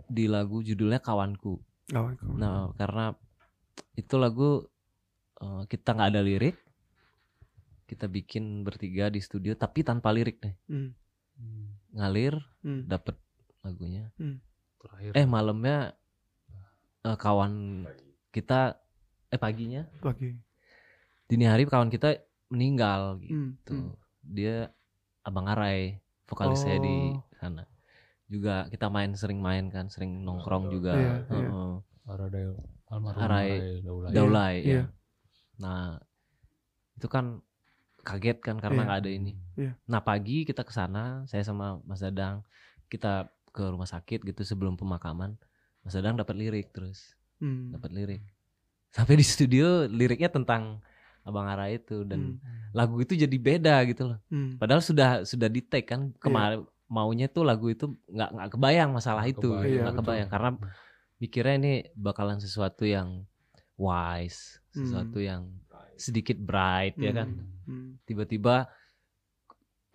di 0.08 0.24
lagu 0.24 0.62
judulnya 0.62 0.98
Kawanku. 0.98 1.58
Oh, 1.92 2.08
Nah, 2.34 2.70
karena 2.74 3.12
itu 3.94 4.14
lagu 4.18 4.64
eh, 5.42 5.62
kita 5.70 5.94
nggak 5.94 6.10
ada 6.14 6.22
lirik, 6.22 6.56
kita 7.84 8.08
bikin 8.08 8.64
bertiga 8.64 9.12
di 9.12 9.20
studio 9.20 9.52
tapi 9.54 9.84
tanpa 9.84 10.10
lirik 10.10 10.40
deh, 10.40 10.54
hmm, 10.70 10.90
Hmm, 11.34 11.66
ngalir, 11.98 12.34
hmm, 12.62 12.86
dapet 12.86 13.18
lagunya. 13.66 14.06
Terakhir. 14.78 15.12
Eh 15.18 15.26
malamnya 15.26 15.98
eh, 17.02 17.16
kawan 17.18 17.84
kita 18.30 18.78
eh 19.34 19.40
paginya 19.40 19.82
pagi 19.98 20.30
dini 21.26 21.44
hari 21.48 21.66
kawan 21.66 21.90
kita 21.90 22.20
meninggal 22.52 23.18
gitu. 23.18 23.34
Hmm, 23.34 23.90
hmm. 23.90 23.90
Dia 24.24 24.70
Abang 25.24 25.48
Arai, 25.48 25.98
vokalis 26.28 26.62
saya 26.62 26.78
di 26.78 27.16
Oh. 27.16 27.24
sana. 27.40 27.64
Juga 28.28 28.68
kita 28.68 28.86
main 28.92 29.10
sering 29.16 29.40
main 29.40 29.72
kan, 29.72 29.88
sering 29.88 30.20
nongkrong 30.22 30.68
juga. 30.70 30.94
Iya, 30.94 31.14
iya. 31.32 31.48
Heeh. 31.50 31.72
Aradai 32.04 32.44
almarhum 32.86 33.20
Arai 33.20 33.48
Arai 33.50 33.74
Daulay. 33.80 34.10
Daulay 34.10 34.54
Iya. 34.60 34.74
ya. 34.74 34.82
Nah, 35.56 35.96
itu 36.94 37.06
kan 37.06 37.40
kaget 38.00 38.38
kan 38.38 38.56
karena 38.56 38.76
Iya. 38.76 38.86
nggak 38.86 39.00
ada 39.00 39.10
ini. 39.10 39.32
Iya. 39.54 39.72
Nah, 39.84 40.00
pagi 40.00 40.42
kita 40.42 40.60
ke 40.60 40.70
sana, 40.70 41.24
saya 41.24 41.42
sama 41.42 41.80
Mas 41.82 41.98
Dadang 41.98 42.44
kita 42.86 43.26
ke 43.48 43.64
rumah 43.64 43.86
sakit 43.86 44.22
gitu 44.22 44.42
sebelum 44.42 44.74
pemakaman. 44.74 45.38
Mas 45.80 45.92
Dadang 45.92 46.14
dapat 46.14 46.34
lirik 46.34 46.70
terus. 46.70 47.14
Hmm. 47.34 47.74
dapat 47.74 47.90
lirik 47.90 48.22
sampai 48.88 49.18
di 49.18 49.26
studio 49.26 49.84
liriknya 49.84 50.30
tentang 50.30 50.78
abang 51.20 51.44
Ara 51.44 51.66
itu 51.68 52.06
dan 52.06 52.38
lagu 52.70 52.94
itu 52.96 53.12
jadi 53.16 53.36
beda 53.36 53.82
gitu 53.84 54.06
loh 54.06 54.18
Hmm. 54.26 54.54
padahal 54.54 54.78
sudah 54.80 55.26
sudah 55.26 55.50
di 55.50 55.58
take 55.60 55.82
kan 55.84 56.14
kemarin 56.16 56.62
maunya 56.86 57.26
tuh 57.26 57.42
lagu 57.42 57.66
itu 57.66 57.90
nggak 58.06 58.30
nggak 58.30 58.48
kebayang 58.48 58.90
masalah 58.92 59.26
Nggak 59.26 59.34
itu 59.34 59.48
kebayang, 59.50 59.66
Iya, 59.66 59.82
nggak 59.82 59.94
betul. 59.98 60.06
Mikirnya 61.24 61.54
ini 61.56 61.72
bakalan 61.94 62.36
sesuatu 62.36 62.84
yang 62.84 63.24
wise 63.74 64.60
Hmm. 64.70 64.84
sesuatu 64.84 65.18
yang 65.18 65.48
sedikit 65.96 66.36
bright 66.36 66.94
ya 66.96 67.10
kan 67.12 67.28
Hmm. 67.64 67.96
tiba-tiba 68.04 68.68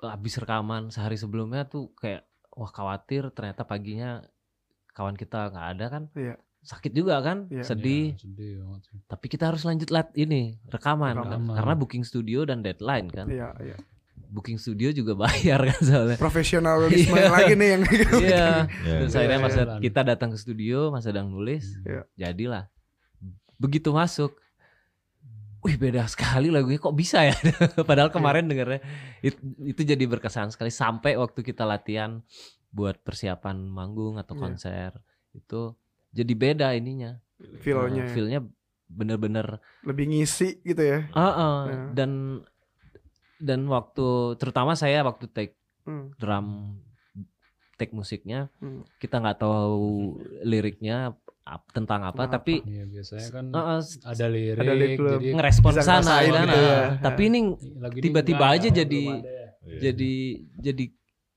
habis 0.02 0.34
rekaman 0.34 0.90
sehari 0.90 1.16
sebelumnya 1.16 1.64
tuh 1.66 1.92
kayak 1.94 2.24
wah 2.52 2.68
khawatir 2.68 3.30
ternyata 3.30 3.62
paginya 3.62 4.24
kawan 4.90 5.14
kita 5.14 5.48
nggak 5.50 5.68
ada 5.70 5.86
kan 5.90 6.04
Iya. 6.14 6.36
sakit 6.62 6.92
juga 6.92 7.20
kan 7.20 7.48
Iya. 7.48 7.64
sedih 7.64 8.06
Iya, 8.10 8.18
sedih 8.18 8.52
banget 8.60 8.82
sih. 8.86 8.98
tapi 9.06 9.26
kita 9.28 9.44
harus 9.46 9.64
lanjut 9.64 9.90
lat 9.90 10.10
ini 10.14 10.56
rekaman, 10.66 11.14
kan. 11.14 11.24
Rekaman. 11.30 11.54
karena 11.54 11.74
booking 11.76 12.04
studio 12.04 12.44
dan 12.44 12.60
deadline 12.60 13.08
kan 13.08 13.28
Iya, 13.28 13.52
iya. 13.62 13.78
Booking 14.30 14.56
studio 14.56 14.90
juga 14.90 15.18
bayar 15.18 15.58
kan 15.66 15.80
soalnya 15.82 16.16
Profesionalisme 16.16 17.18
Iya. 17.18 17.28
lagi 17.28 17.54
nih 17.54 17.68
yang 17.68 17.82
iya 17.84 18.48
Ya, 18.86 18.96
terus 19.02 19.12
Iya, 19.12 19.20
akhirnya 19.20 19.36
iya, 19.36 19.46
pas 19.46 19.56
iya. 19.58 19.66
kita 19.82 20.02
datang 20.04 20.30
ke 20.30 20.38
studio 20.38 20.78
mas 20.90 21.04
sedang 21.04 21.28
nulis 21.28 21.66
Iya. 21.82 22.06
jadilah 22.16 22.70
begitu 23.58 23.90
masuk 23.90 24.38
Wih 25.60 25.76
beda 25.76 26.08
sekali 26.08 26.48
lagunya 26.48 26.80
kok 26.80 26.94
bisa 26.94 27.26
ya 27.26 27.36
Padahal 27.90 28.08
kemarin 28.10 28.48
dengarnya 28.48 28.80
it- 29.20 29.42
itu 29.60 29.82
jadi 29.84 30.00
berkesan 30.06 30.48
sekali 30.50 30.72
Sampai 30.72 31.20
waktu 31.20 31.44
kita 31.44 31.68
latihan 31.68 32.24
buat 32.70 32.96
persiapan 33.02 33.68
manggung 33.68 34.16
atau 34.16 34.38
Iya. 34.38 34.42
konser 34.42 34.90
Itu 35.34 35.76
jadi 36.10 36.32
beda 36.32 36.72
ininya 36.72 37.20
Feel-nya 37.60 38.08
ya. 38.08 38.12
Feel-nya 38.12 38.40
bener-bener 38.88 39.62
lebih 39.86 40.10
ngisi 40.10 40.60
gitu 40.62 40.82
ya. 40.82 41.06
Ah, 41.14 41.30
ah. 41.30 41.58
Ya. 41.66 41.78
dan 41.94 42.42
dan 43.40 43.64
waktu 43.66 44.08
terutama 44.36 44.76
saya 44.76 45.02
waktu 45.02 45.26
take 45.28 45.56
Hmm. 45.82 46.12
drum 46.16 46.78
take 47.76 47.90
musiknya 47.92 48.52
Hmm. 48.60 48.84
kita 48.98 49.18
nggak 49.18 49.40
tahu 49.40 50.20
liriknya 50.44 51.16
ap- 51.42 51.72
tentang 51.72 52.04
apa 52.04 52.28
Tentang 52.28 52.36
tapi 52.36 52.62
Iya, 52.62 52.84
biasanya 52.86 53.28
kan 53.32 53.46
ah, 53.52 53.80
s- 53.80 53.98
ada 54.04 54.26
lirik, 54.28 54.60
Ada 54.60 54.74
lirik 54.76 54.98
jadi 55.00 55.28
ngerespon 55.34 55.72
Bisa 55.74 55.82
sana 55.82 56.16
gitu 56.22 56.36
ya. 56.36 57.00
tapi 57.00 57.22
ini 57.26 57.40
ini 57.56 58.04
tiba-tiba 58.04 58.46
aja 58.46 58.68
ada, 58.68 58.76
jadi 58.76 59.04
ya. 59.18 59.46
Iya. 59.66 59.80
jadi 59.82 60.14
jadi 60.62 60.86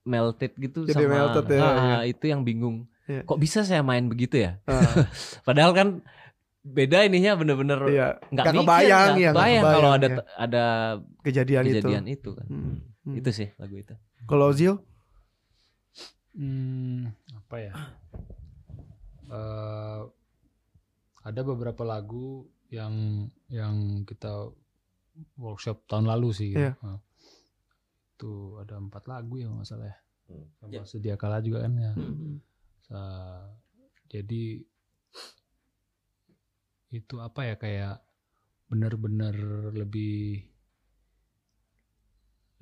melted 0.03 0.53
gitu 0.59 0.81
Jadi 0.83 0.99
sama 0.99 1.15
melted 1.15 1.47
ya, 1.49 1.61
Ah, 1.63 1.73
ya. 2.03 2.11
itu 2.11 2.25
yang 2.27 2.43
bingung 2.43 2.85
Iya. 3.03 3.23
kok 3.23 3.39
bisa 3.39 3.63
saya 3.63 3.81
main 3.81 4.05
begitu 4.05 4.37
ya 4.37 4.59
Ah, 4.65 4.75
padahal 5.47 5.73
kan 5.73 5.89
beda 6.63 7.03
ininya 7.03 7.35
bener-bener 7.35 7.81
Iya, 7.87 8.09
nggak 8.31 8.45
mikir, 8.47 8.61
kebayang, 8.63 9.09
nggak 9.11 9.19
ya, 9.19 9.31
kebayang 9.35 9.65
kalau 9.67 9.91
ada 9.91 10.07
ya. 10.07 10.17
ada 10.37 10.65
kejadian, 11.21 11.63
kejadian 11.67 12.05
itu. 12.07 12.15
itu, 12.15 12.31
kan. 12.35 12.47
Hmm, 12.47 12.75
hmm. 13.03 13.15
Itu 13.19 13.31
sih 13.31 13.49
lagu 13.57 13.75
itu. 13.77 13.95
Kalau 14.25 14.49
Zio, 14.53 14.75
Hmm, 16.33 17.13
apa 17.37 17.57
ya? 17.61 17.73
Eh, 19.27 20.01
ada 21.23 21.41
beberapa 21.43 21.85
lagu 21.85 22.49
yang 22.69 23.27
yang 23.49 23.75
kita 24.03 24.49
workshop 25.37 25.85
tahun 25.85 26.09
lalu 26.09 26.29
sih. 26.33 26.49
gitu. 26.51 26.63
Iya. 26.63 26.73
Nah, 26.81 26.99
itu 28.13 28.33
ada 28.59 28.81
empat 28.81 29.05
lagu 29.07 29.37
ya 29.37 29.49
nggak 29.49 29.67
salah 29.67 29.89
ya. 29.89 29.97
Hmm. 30.25 30.47
Sama 30.57 30.73
Ya. 30.73 30.83
sedia 30.85 31.15
kala 31.17 31.45
juga 31.45 31.65
kan 31.65 31.73
ya. 31.77 31.93
Hmm. 31.93 32.41
Sa- 32.81 33.53
jadi 34.09 34.65
itu 36.93 37.17
apa 37.19 37.41
ya 37.45 37.55
kayak 37.57 38.05
benar-benar 38.69 39.35
lebih 39.73 40.45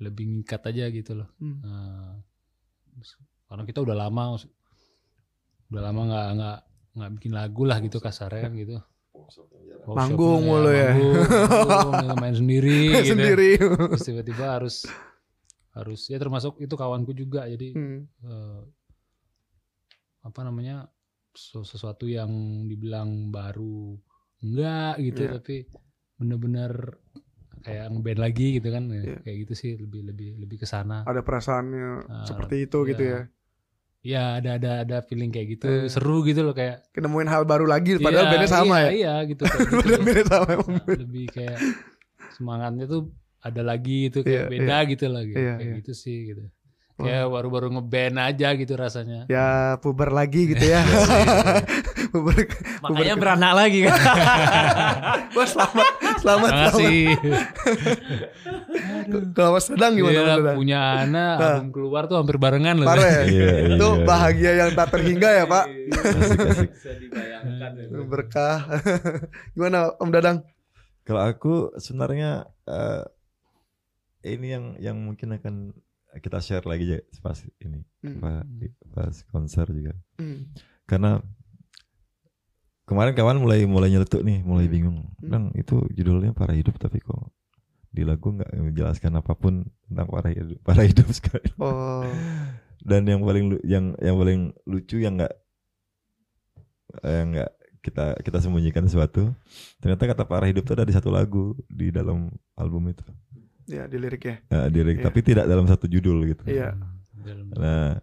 lebih 0.01 0.23
ngikat 0.25 0.61
aja 0.65 0.89
gitu 0.89 1.11
loh. 1.13 1.29
Hmm. 1.37 1.61
Nah, 1.61 2.17
karena 3.45 3.63
kita 3.63 3.79
udah 3.79 3.95
lama 3.95 4.39
udah 5.71 5.81
lama 5.81 6.01
nggak 6.09 6.27
nggak 6.35 6.57
nggak 6.91 7.09
bikin 7.15 7.31
lagu 7.31 7.63
lah 7.63 7.77
gitu 7.79 8.01
kasarnya 8.01 8.49
kan 8.49 8.53
gitu. 8.57 8.77
Manggung 9.87 10.41
mulu 10.43 10.71
ya. 10.71 10.91
manggung, 10.95 12.17
main 12.17 12.35
sendiri 12.35 12.79
gitu. 12.97 13.13
sendiri. 13.13 13.49
Terus 13.59 14.03
tiba-tiba 14.03 14.45
harus 14.57 14.75
harus 15.71 16.01
ya 16.11 16.19
termasuk 16.19 16.59
itu 16.59 16.73
kawanku 16.75 17.15
juga 17.15 17.47
jadi 17.47 17.71
Hmm. 17.71 18.03
eh, 18.25 18.61
apa 20.21 20.39
namanya 20.43 20.91
sesu- 21.31 21.63
sesuatu 21.63 22.05
yang 22.05 22.27
dibilang 22.67 23.31
baru 23.31 23.95
enggak 24.41 24.93
gitu 24.99 25.21
Iya. 25.23 25.31
tapi 25.37 25.55
bener-bener 26.17 26.71
kayak 27.61 27.85
ngeband 27.89 28.19
lagi 28.19 28.47
gitu 28.57 28.67
kan 28.67 28.83
ya, 28.89 29.01
Iya. 29.01 29.17
kayak 29.21 29.37
gitu 29.45 29.53
sih 29.53 29.71
lebih 29.75 30.01
lebih 30.03 30.29
lebih 30.37 30.57
ke 30.57 30.65
sana 30.65 31.05
Ada 31.05 31.21
perasaannya 31.21 31.87
Ah, 32.05 32.25
seperti 32.25 32.65
itu 32.65 32.79
gitu 32.85 33.03
iya. 33.03 33.13
ya. 33.13 33.21
ya 34.01 34.23
ada 34.41 34.49
ada 34.57 34.71
ada 34.81 34.97
feeling 35.05 35.29
kayak 35.29 35.47
gitu 35.55 35.65
Eh. 35.69 35.85
seru 35.85 36.25
gitu 36.25 36.41
loh 36.41 36.57
kayak 36.57 36.89
Kenemuin 36.89 37.29
hal 37.29 37.45
baru 37.45 37.65
lagi 37.65 37.97
padahal 37.97 38.25
Iya, 38.25 38.31
bandnya 38.33 38.49
sama 38.49 38.75
iya, 38.75 38.81
ya. 38.81 38.91
iya 38.91 39.13
gitu 39.29 39.43
gitu. 39.45 39.61
Padahal 39.77 40.01
bandnya 40.01 40.25
sama 40.27 40.47
emang. 40.51 40.71
Nah, 40.73 40.97
lebih 40.97 41.25
kayak 41.29 41.57
semangatnya 42.31 42.85
tuh 42.87 43.01
ada 43.39 43.61
lagi 43.61 44.09
itu 44.09 44.19
Iya, 44.21 44.25
kayak 44.25 44.45
beda 44.49 44.77
gitu 44.89 45.05
lah 45.07 45.21
gitu. 45.21 45.37
Iya, 45.37 45.53
kayak 45.55 45.69
iya. 45.69 45.77
gitu 45.85 45.93
sih 45.93 46.17
gitu 46.27 46.43
kayak 46.97 47.25
baru-baru 47.27 47.67
ngeband 47.73 48.17
aja 48.19 48.53
gitu 48.53 48.73
rasanya 48.73 49.25
Ya 49.25 49.73
puber 49.77 50.09
lagi 50.09 50.49
gitu 50.49 50.65
ya. 50.65 50.81
puber. 52.11 52.35
Makanya 52.81 53.15
beranak 53.15 53.51
lagi 53.55 53.79
kan. 53.83 53.95
Wah 55.35 55.47
selamat 55.47 55.91
selamat 56.19 56.49
Terima 56.49 56.67
selamat. 56.67 56.71
kasih. 56.75 57.01
Kalau 59.31 59.49
Mas 59.53 59.65
Sedang 59.65 59.91
gimana 59.93 60.11
Iya, 60.13 60.21
Mas 60.21 60.37
Sedang? 60.37 60.55
punya 60.55 60.79
anak 61.01 61.35
Nah. 61.37 61.49
album 61.57 61.69
keluar 61.71 62.03
tuh 62.05 62.17
hampir 62.17 62.37
barengan 62.37 62.75
loh. 62.77 62.87
Parah 62.87 63.07
ya. 63.07 63.23
Iya, 63.25 63.47
Itu 63.73 63.87
iya. 63.89 64.05
bahagia 64.05 64.51
yang 64.57 64.69
tak 64.71 64.87
terhingga 64.91 65.29
ya 65.33 65.45
Pak. 65.45 65.65
Asik, 65.65 66.37
asik. 66.45 66.69
Bisa 66.71 66.91
dibayangkan. 66.93 67.71
Berkah. 68.05 68.57
Gimana 69.55 69.77
Om 69.95 70.09
Dadang? 70.09 70.37
Kalau 71.01 71.21
aku 71.21 71.53
sebenarnya 71.75 72.31
eh, 72.63 73.03
ini 74.27 74.47
yang 74.49 74.65
yang 74.77 74.97
mungkin 74.97 75.33
akan 75.33 75.55
kita 76.13 76.37
share 76.37 76.63
lagi 76.63 76.85
ya 76.89 76.99
pas 77.19 77.39
ini 77.57 77.81
Hmm. 78.01 78.19
pas, 78.19 78.43
pas 78.91 79.15
konser 79.29 79.65
juga. 79.69 79.93
Hmm. 80.17 80.49
Karena 80.83 81.21
kemarin 82.83 83.13
kawan 83.13 83.37
mulai 83.37 83.63
mulai 83.63 83.89
nyeletuk 83.89 84.21
nih, 84.21 84.41
mulai 84.41 84.65
Hmm. 84.65 84.73
bingung. 84.73 84.97
Bang, 85.19 85.45
itu 85.53 85.81
judulnya 85.91 86.31
para 86.31 86.51
hidup 86.51 86.75
tapi 86.75 86.99
kok 86.99 87.31
di 87.91 88.03
lagu 88.03 88.31
nggak 88.31 88.51
menjelaskan 88.55 89.11
apa 89.15 89.33
pun 89.33 89.63
tentang 89.85 90.07
para 90.07 90.29
hidup, 90.29 90.57
para 90.63 90.81
hidup 90.81 91.07
sekali. 91.11 91.47
Oh. 91.57 92.03
Dan 92.81 93.05
yang 93.05 93.21
paling 93.21 93.61
yang 93.61 93.93
yang 93.97 94.15
paling 94.15 94.39
lucu 94.65 94.97
yang 94.97 95.13
nggak 95.15 95.33
yang 97.03 97.27
nggak 97.31 97.51
kita 97.81 98.05
kita 98.21 98.37
sembunyikan 98.39 98.85
sesuatu. 98.85 99.33
Ternyata 99.79 100.05
kata 100.07 100.23
para 100.23 100.45
hidup 100.45 100.63
itu 100.63 100.73
ada 100.73 100.85
di 100.85 100.93
satu 100.93 101.09
lagu 101.09 101.53
di 101.67 101.89
dalam 101.89 102.29
album 102.53 102.89
itu. 102.89 103.05
Ya 103.65 103.85
di 103.85 103.97
lirik 103.97 104.21
ya. 104.21 104.35
Nah, 104.49 104.67
lirik, 104.67 104.99
Iya. 104.99 105.05
tapi 105.07 105.19
tidak 105.21 105.45
dalam 105.45 105.65
satu 105.65 105.85
judul 105.85 106.25
gitu. 106.27 106.43
Iya. 106.45 106.75
Dalam- 107.13 107.53
Nah, 107.53 108.01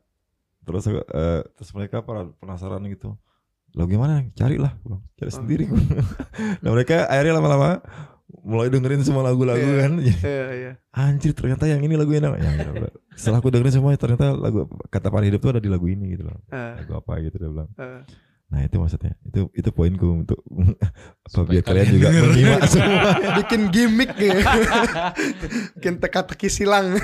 terus 0.62 0.86
eh, 0.86 1.42
terus 1.54 1.70
mereka 1.72 2.00
penasaran 2.38 2.82
gitu. 2.86 3.18
Lo 3.74 3.84
gimana? 3.84 4.24
Carilah, 4.32 4.72
bilang. 4.80 5.02
cari 5.14 5.30
Oh. 5.30 5.36
sendiri. 5.36 5.64
gua. 5.70 5.80
nah, 6.62 6.70
mereka 6.72 7.04
akhirnya 7.06 7.34
lama-lama 7.36 7.80
mulai 8.44 8.68
dengerin 8.68 9.00
semua 9.00 9.24
lagu-lagu 9.24 9.60
Iya. 9.60 9.76
kan. 9.80 9.92
Iya 9.98 10.36
iya. 10.60 10.72
Anjir, 10.90 11.32
ternyata 11.32 11.64
yang 11.64 11.80
ini 11.80 11.94
lagu 11.94 12.10
yang 12.10 12.28
namanya. 12.28 12.48
Ya, 12.48 12.68
udah. 12.70 12.92
Setelah 13.14 13.38
aku 13.40 13.50
dengerin 13.50 13.74
semua, 13.74 13.92
ternyata 13.94 14.32
lagu 14.32 14.66
kata 14.88 15.08
para 15.08 15.24
hidup 15.24 15.40
tuh 15.40 15.50
ada 15.54 15.60
di 15.60 15.68
lagu 15.68 15.86
ini 15.86 16.14
gitu 16.14 16.26
loh. 16.26 16.38
Eh, 16.48 16.74
Lagu 16.80 16.92
apa 16.96 17.12
gitu 17.20 17.36
dia 17.36 17.50
bilang. 17.50 17.68
eh. 17.76 18.02
Nah, 18.48 18.64
itu 18.64 18.80
maksudnya. 18.80 19.12
Itu 19.22 19.52
itu 19.52 19.68
poinku 19.70 20.24
untuk 20.24 20.40
biar 21.52 21.60
kalian 21.60 21.86
juga 21.92 22.08
denger. 22.08 22.24
menyimak 22.26 22.60
semua 22.72 23.12
Bikin 23.36 23.60
gimmick 23.68 24.12
ya. 24.16 24.40
Bikin 25.76 26.00
teka-teki 26.00 26.48
silang. 26.48 26.96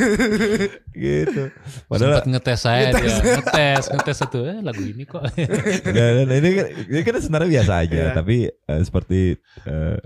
gitu. 0.90 1.52
Padahal 1.84 2.24
Sempat 2.24 2.26
ngetes 2.26 2.60
saya 2.60 2.88
dia 2.90 3.12
ngetes 3.36 3.84
ngetes 3.92 4.16
satu 4.16 4.38
eh 4.46 4.58
lagu 4.58 4.80
ini 4.80 5.04
kok 5.04 5.20
dan, 5.84 6.24
dan 6.24 6.32
ini 6.32 6.50
kan 6.54 6.66
ini 6.88 7.00
kan 7.02 7.14
sebenarnya 7.20 7.50
biasa 7.60 7.72
aja, 7.78 7.92
Iya. 7.94 8.12
tapi 8.14 8.36
eh, 8.48 8.80
seperti 8.82 9.20
eh, 9.64 9.96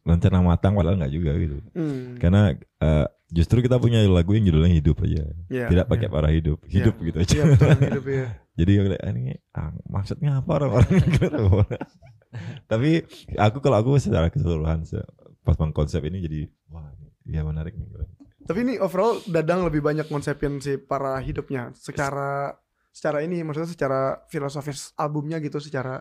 rencana 0.00 0.38
matang 0.40 0.78
padahal 0.78 0.96
nggak 0.96 1.10
juga 1.12 1.34
gitu. 1.34 1.58
Hmm. 1.74 2.16
Karena 2.16 2.54
eh, 2.54 3.06
justru 3.28 3.60
kita 3.60 3.76
punya 3.76 3.98
lagu 4.06 4.30
yang 4.30 4.46
judulnya 4.46 4.70
hidup 4.70 5.02
aja, 5.02 5.26
Iya. 5.50 5.66
tidak 5.68 5.86
pakai 5.90 6.06
para 6.06 6.30
hidup, 6.30 6.62
hidup 6.64 6.94
gitu 7.02 7.16
aja. 7.18 7.34
Iya 7.34 7.44
betul 7.50 7.68
hidup 7.82 8.06
ya. 8.06 8.26
Jadi 8.54 8.70
yang 8.70 8.86
kayak, 8.86 9.02
"Ah, 9.02 9.10
ini 9.10 9.22
ah, 9.52 9.70
maksudnya 9.88 10.30
apa 10.38 10.50
orang-orang 10.54 10.90
gitu. 11.10 11.28
Tapi 12.66 13.02
aku 13.34 13.58
kalau 13.58 13.76
aku 13.78 13.98
secara 13.98 14.30
keseluruhan 14.30 14.82
se- 14.82 15.06
pas 15.42 15.54
konsep 15.58 16.00
ini 16.04 16.18
jadi 16.18 16.40
wah 16.68 16.88
ya 17.26 17.42
menarik 17.42 17.74
nih. 17.74 17.86
Tapi 18.44 18.58
ini 18.60 18.74
overall 18.76 19.18
Dadang 19.24 19.64
lebih 19.64 19.80
banyak 19.80 20.06
konsepin 20.06 20.58
si 20.58 20.76
para 20.76 21.16
hidupnya 21.18 21.72
secara 21.74 22.54
secara 22.90 23.20
ini 23.20 23.42
maksudnya 23.42 23.66
secara 23.66 24.00
filosofis 24.28 24.94
albumnya 24.94 25.42
gitu 25.42 25.58
secara 25.58 25.98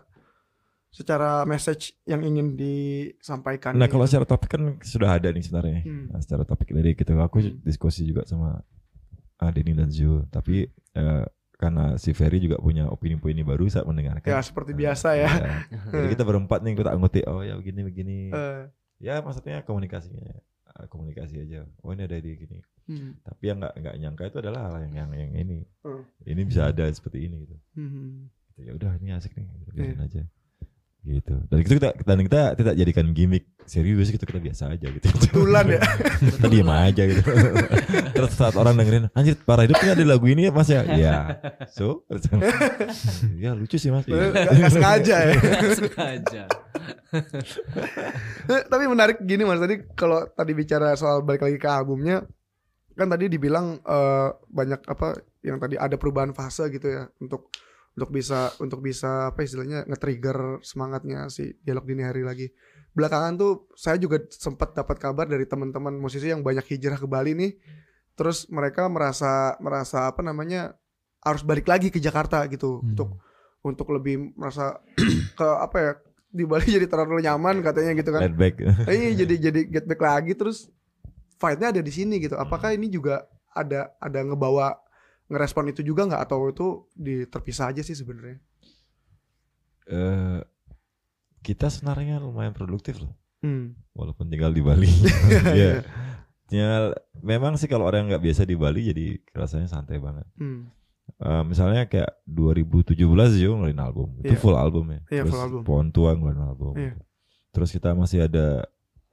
secara 0.93 1.41
message 1.43 1.97
yang 2.05 2.21
ingin 2.21 2.53
disampaikan. 2.53 3.73
Nah 3.73 3.89
kalau 3.89 4.05
gitu. 4.05 4.13
secara 4.13 4.25
topik 4.29 4.49
kan 4.53 4.63
sudah 4.85 5.09
ada 5.17 5.33
nih 5.33 5.41
sebenarnya. 5.41 5.81
Hmm. 5.81 6.05
Nah, 6.13 6.21
secara 6.21 6.45
topik 6.45 6.69
lirik 6.69 7.01
gitu 7.01 7.17
aku 7.17 7.41
Hmm. 7.41 7.57
diskusi 7.65 8.05
juga 8.05 8.29
sama 8.29 8.61
ah, 9.41 9.49
Denny 9.49 9.73
dan 9.73 9.89
Zul. 9.89 10.29
Tapi 10.29 10.69
eh, 10.69 11.25
karena 11.63 11.95
si 11.95 12.11
Ferry 12.11 12.43
juga 12.43 12.59
punya 12.59 12.91
opini-opini 12.91 13.39
baru 13.39 13.63
saat 13.71 13.87
mendengarkan. 13.87 14.27
ya 14.27 14.43
seperti 14.43 14.75
biasa 14.75 15.15
ya. 15.15 15.31
Ya. 15.31 15.79
Jadi 15.95 16.07
kita 16.19 16.27
berempat 16.27 16.59
nih 16.59 16.75
kita 16.75 16.91
anggoti 16.91 17.23
oh 17.23 17.39
ya 17.39 17.55
begini 17.55 17.81
begini. 17.87 18.17
Eh, 18.35 18.61
ya 18.99 19.23
maksudnya 19.23 19.63
komunikasinya 19.63 20.43
ah, 20.67 20.85
komunikasi 20.91 21.39
aja. 21.39 21.63
Oh 21.79 21.95
ini 21.95 22.03
ada 22.03 22.19
di 22.19 22.35
gini. 22.35 22.59
hmm, 22.91 23.23
Tapi 23.23 23.43
yang 23.47 23.63
nggak 23.63 23.73
nggak 23.79 23.95
nyangka 23.95 24.23
itu 24.27 24.37
adalah 24.43 24.61
hal 24.67 24.83
yang 24.83 25.07
yang, 25.07 25.09
yang 25.15 25.31
ini. 25.39 25.59
Hmm. 25.87 26.03
Ini 26.27 26.41
bisa 26.43 26.67
ada 26.67 26.83
seperti 26.91 27.31
ini 27.31 27.47
gitu. 27.47 27.55
hmm. 27.79 28.27
Ya 28.59 28.71
udah 28.75 28.91
ini 28.99 29.15
asik 29.15 29.33
nih. 29.33 29.47
Gitu, 29.63 29.71
biarin 29.71 29.97
Iya. 29.97 30.05
aja. 30.05 30.23
Gitu. 31.03 31.35
Dan 31.51 31.57
itu 31.59 31.75
kita 31.75 31.89
dan 32.07 32.17
kita 32.23 32.41
tidak 32.55 32.73
jadikan 32.79 33.11
gimmick 33.11 33.51
serius 33.67 34.07
gitu 34.07 34.23
kita 34.23 34.39
biasa 34.39 34.71
aja 34.71 34.87
gitu. 34.87 35.03
Kebetulan 35.03 35.75
ya. 35.75 35.81
kita 36.39 36.47
diem 36.47 36.71
aja 36.71 37.03
gitu. 37.03 37.21
Terus 38.15 38.31
saat 38.31 38.55
orang 38.55 38.79
dengerin, 38.79 39.11
anjir 39.11 39.35
para 39.43 39.67
hidup 39.67 39.83
ini 39.83 39.91
ada 39.91 40.03
lagu 40.07 40.25
ini 40.31 40.47
ya 40.47 40.51
mas 40.55 40.71
ya? 40.71 40.87
Iya. 40.87 41.15
So, 41.75 42.07
ya 43.43 43.51
lucu 43.51 43.75
sih 43.75 43.91
mas. 43.91 44.07
Iya. 44.07 44.31
Gak, 44.31 44.47
gak 44.55 44.71
sengaja 44.71 45.17
ya. 45.27 45.35
Sengaja. 45.75 46.43
Eh, 48.47 48.61
Tapi 48.71 48.83
menarik 48.87 49.19
gini 49.27 49.43
mas 49.43 49.59
tadi 49.59 49.83
kalau 49.99 50.23
tadi 50.31 50.55
bicara 50.55 50.95
soal 50.95 51.19
balik 51.19 51.43
lagi 51.43 51.59
ke 51.59 51.67
albumnya 51.67 52.23
kan 52.95 53.11
tadi 53.11 53.27
dibilang 53.27 53.75
eh, 53.83 54.29
banyak 54.47 54.87
apa 54.87 55.19
yang 55.43 55.59
tadi 55.59 55.75
ada 55.75 55.99
perubahan 55.99 56.31
fase 56.31 56.71
gitu 56.71 56.87
ya 56.87 57.11
untuk 57.19 57.51
untuk 57.93 58.09
bisa 58.09 58.49
untuk 58.57 58.81
bisa 58.81 59.29
apa 59.29 59.45
istilahnya 59.45 59.85
nge-trigger 59.85 60.65
semangatnya 60.65 61.29
si 61.29 61.53
dialog 61.61 61.85
dini 61.85 62.01
hari 62.01 62.25
lagi. 62.25 62.49
Belakangan 62.93 63.37
tuh 63.37 63.69
saya 63.73 63.97
juga 63.97 64.21
sempat 64.29 64.73
dapat 64.73 64.97
kabar 64.97 65.29
dari 65.29 65.45
teman-teman 65.45 65.93
musisi 65.97 66.29
yang 66.29 66.41
banyak 66.41 66.65
hijrah 66.65 66.97
ke 66.97 67.05
Bali 67.05 67.37
nih. 67.37 67.51
Terus 68.13 68.49
mereka 68.49 68.89
merasa 68.89 69.57
merasa 69.57 70.09
apa 70.09 70.21
namanya 70.21 70.77
harus 71.21 71.41
balik 71.41 71.69
lagi 71.69 71.89
ke 71.89 71.97
Jakarta 71.97 72.45
gitu 72.49 72.81
Hmm. 72.81 72.89
untuk 72.93 73.09
untuk 73.63 73.87
lebih 73.93 74.33
merasa 74.35 74.81
ke 75.39 75.47
apa 75.47 75.77
ya 75.79 75.91
di 76.33 76.43
Bali 76.49 76.65
jadi 76.81 76.85
terlalu 76.89 77.21
nyaman 77.21 77.61
katanya 77.61 77.93
gitu 77.93 78.09
kan. 78.09 78.21
Let 78.25 78.37
back. 78.37 78.57
Iya 78.89 79.25
jadi 79.25 79.35
jadi 79.49 79.59
get 79.69 79.85
back 79.85 80.01
lagi 80.01 80.33
terus 80.33 80.69
fightnya 81.37 81.69
ada 81.73 81.81
di 81.81 81.93
sini 81.93 82.17
gitu. 82.17 82.37
Apakah 82.37 82.73
ini 82.73 82.89
juga 82.89 83.25
ada 83.53 83.93
ada 84.01 84.19
ngebawa 84.25 84.81
ngerespon 85.33 85.65
itu 85.67 85.81
juga 85.81 86.05
nggak 86.05 86.21
atau 86.21 86.45
itu 86.47 86.67
di 86.93 87.25
terpisah 87.25 87.73
aja 87.73 87.81
sih 87.81 87.93
sebenarnya? 87.93 88.37
Eh, 89.85 90.39
kita 91.41 91.67
sebenarnya 91.67 92.17
lumayan 92.17 92.53
produktif 92.53 93.01
loh, 93.01 93.11
Hmm. 93.41 93.75
walaupun 93.91 94.29
tinggal 94.29 94.49
di 94.49 94.61
Bali. 94.61 94.87
Iya. 95.59 95.83
Tinggal- 96.45 96.95
memang 97.19 97.57
sih 97.57 97.65
kalau 97.65 97.83
orang 97.83 98.05
yang 98.05 98.09
nggak 98.13 98.23
biasa 98.23 98.41
di 98.43 98.55
Bali 98.55 98.81
jadi 98.85 99.05
rasanya 99.33 99.67
santai 99.67 99.97
banget. 99.97 100.23
Hmm. 100.37 100.71
Eh, 101.19 101.43
misalnya 101.43 101.83
kayak 101.85 102.23
2017 102.23 102.95
juga 103.35 103.59
ngeluarin 103.59 103.81
album, 103.81 104.07
itu 104.21 104.33
Iya. 104.33 104.39
full 104.39 104.55
album 104.55 104.85
ya. 104.87 104.99
Iya, 105.09 105.21
Terus 105.23 105.31
full 105.31 105.43
album. 105.43 105.61
Pohon 105.65 105.87
Tua 105.91 106.11
ngeluarin 106.15 106.43
album. 106.45 106.73
Iya. 106.79 106.93
Terus 107.51 107.69
kita 107.69 107.91
masih 107.91 108.19
ada 108.23 108.63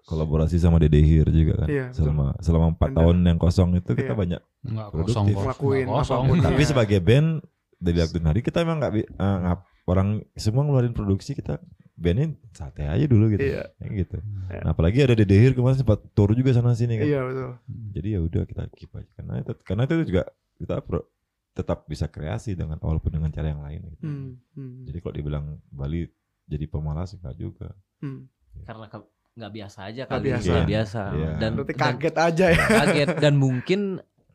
kolaborasi 0.03 0.57
sama 0.57 0.77
Dede 0.77 0.99
Hir 0.99 1.29
juga 1.29 1.65
kan. 1.65 1.69
Iya, 1.69 1.85
betul. 1.89 1.97
selama 1.97 2.27
selama 2.39 2.67
empat 2.73 2.91
tahun 2.93 3.17
yang 3.23 3.39
kosong 3.39 3.71
itu 3.75 3.91
kita 3.93 4.13
Iya. 4.13 4.19
banyak. 4.19 4.41
Nggak 4.63 4.89
Produktif. 4.91 5.15
kosong 5.15 5.25
kok. 5.27 5.41
Ngelakuin 5.41 5.85
Nggak 5.85 5.99
kosong. 5.99 6.19
apa 6.19 6.29
pun. 6.29 6.39
Tapi 6.41 6.57
Iya. 6.57 6.69
sebagai 6.69 6.99
band 7.01 7.29
dari 7.77 7.99
waktu 7.99 8.17
ke 8.17 8.27
hari 8.27 8.41
kita 8.41 8.59
memang 8.61 8.79
nggak 8.79 8.93
ngap- 9.17 9.69
orang 9.87 10.09
semua 10.35 10.63
ngeluarin 10.63 10.93
produksi 10.93 11.33
kita 11.33 11.59
bandnya 11.95 12.27
santai 12.51 12.87
aja 12.87 13.05
dulu 13.05 13.29
gitu. 13.29 13.43
Iya. 13.43 13.65
Kayak 13.77 13.93
gitu. 13.99 14.17
Iya. 14.47 14.61
Nah, 14.63 14.71
apalagi 14.71 14.99
ada 15.01 15.15
Dede 15.15 15.37
Hir 15.37 15.53
kemarin 15.53 15.77
sempat 15.77 15.99
tour 16.11 16.31
juga 16.31 16.51
sana 16.51 16.73
sini 16.73 16.95
kan. 16.95 17.05
Iya 17.05 17.21
betul. 17.23 17.51
Jadi 17.93 18.09
ya 18.09 18.21
udah 18.21 18.43
kita 18.45 18.63
keep 18.73 18.91
aja 18.93 19.11
karena 19.15 19.35
itu 19.39 19.53
karena 19.63 19.83
itu 19.85 19.95
juga 20.07 20.23
kita 20.57 20.77
pro- 20.81 21.09
tetap 21.51 21.83
bisa 21.85 22.07
kreasi 22.07 22.55
dengan 22.55 22.79
walaupun 22.79 23.11
dengan 23.11 23.29
cara 23.29 23.51
yang 23.51 23.61
lain 23.61 23.81
gitu. 23.91 24.07
Hmm. 24.07 24.31
Hmm. 24.55 24.87
Jadi 24.87 24.99
kalau 24.99 25.15
dibilang 25.15 25.45
Bali 25.69 26.07
jadi 26.47 26.65
pemalas 26.67 27.13
enggak 27.13 27.37
juga. 27.37 27.69
Hmm. 27.99 28.27
karena 28.61 28.87
ke- 28.87 29.07
nggak 29.33 29.53
biasa 29.53 29.79
aja 29.87 30.03
kali 30.05 30.27
biasa. 30.29 30.47
nggak 30.47 30.67
biasa 30.67 31.03
Iya. 31.11 31.31
dan 31.37 31.51
Berarti 31.55 31.73
dan 31.73 31.81
kaget 31.87 32.17
aja 32.17 32.47
ya. 32.49 32.65
kaget 32.79 33.09
dan 33.23 33.35
mungkin 33.37 33.81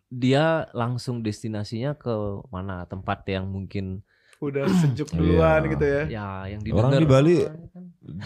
dia 0.08 0.46
langsung 0.72 1.20
destinasinya 1.20 1.94
ke 1.94 2.14
mana 2.48 2.86
tempat 2.86 3.26
yang 3.26 3.46
mungkin 3.46 4.02
Udah 4.38 4.64
sejuk 4.82 5.12
duluan 5.12 5.62
Iya. 5.62 5.70
gitu 5.70 5.86
ya. 5.86 6.04
ya 6.08 6.28
yang 6.48 6.62
Orang 6.62 6.92
didengar 6.92 7.00
di 7.00 7.08
Bali 7.08 7.38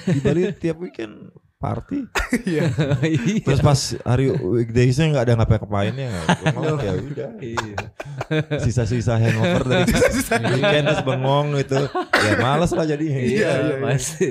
di 0.07 0.19
Bali 0.19 0.41
tiap 0.53 0.77
weekend 0.77 1.33
party. 1.59 2.07
Iya. 2.29 2.69
Iya. 3.01 3.41
Terus 3.41 3.57
pas 3.57 3.81
hari 4.05 4.29
weekdaysnya 4.29 5.09
nggak 5.09 5.25
ada 5.25 5.33
ngapa-ngapainnya, 5.41 6.13
bengong 6.45 6.77
ya 6.77 6.93
udah. 6.93 7.29
Iya. 7.41 7.77
Sisa-sisa 8.61 9.17
hangover 9.17 9.65
dari 9.65 9.89
weekend 10.53 10.85
terus 10.93 11.01
bengong 11.01 11.57
itu, 11.57 11.89
ya 11.89 12.33
males 12.37 12.69
lah 12.69 12.85
jadi. 12.85 13.01
Iya, 13.01 13.25
iya, 13.25 13.49
iya. 13.65 13.75
pasti. 13.81 14.29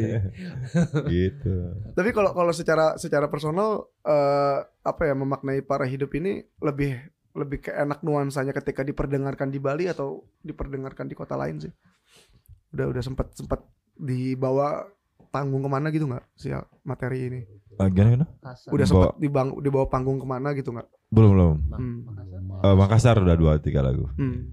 gitu. 1.11 1.55
Tapi 1.99 2.11
kalau 2.14 2.31
kalau 2.38 2.55
secara 2.55 2.95
secara 3.03 3.27
personal 3.27 3.91
eh, 4.07 4.62
apa 4.87 5.03
ya 5.11 5.19
memaknai 5.19 5.67
para 5.67 5.91
hidup 5.91 6.14
ini 6.14 6.47
lebih 6.62 7.03
lebih 7.35 7.59
ke 7.67 7.75
enak 7.75 7.99
nuansanya 8.07 8.55
ketika 8.55 8.87
diperdengarkan 8.87 9.51
di 9.51 9.59
Bali 9.59 9.91
atau 9.91 10.23
diperdengarkan 10.47 11.11
di 11.11 11.19
kota 11.19 11.35
lain 11.35 11.67
sih. 11.67 11.73
Udah 12.71 12.95
udah 12.95 13.03
sempat 13.03 13.35
sempat 13.35 13.67
dibawa 13.99 14.87
panggung 15.29 15.61
ke 15.61 15.69
mana 15.69 15.87
gitu 15.88 16.05
nggak 16.05 16.25
si 16.33 16.49
materi 16.83 17.19
ini? 17.25 17.41
Gimana, 17.79 18.11
gimana? 18.11 18.27
Udah 18.69 18.85
sempat 18.85 19.14
dibang 19.17 19.55
dibawa 19.57 19.87
panggung 19.87 20.17
ke 20.17 20.27
mana 20.27 20.51
gitu 20.53 20.71
nggak? 20.71 20.88
Belum 21.09 21.31
belum. 21.31 21.57
Hmm. 21.71 21.99
Eh, 22.61 22.75
Makassar 22.75 23.17
udah 23.17 23.35
dua 23.35 23.57
tiga 23.57 23.81
lagu, 23.81 24.11
Hmm. 24.12 24.51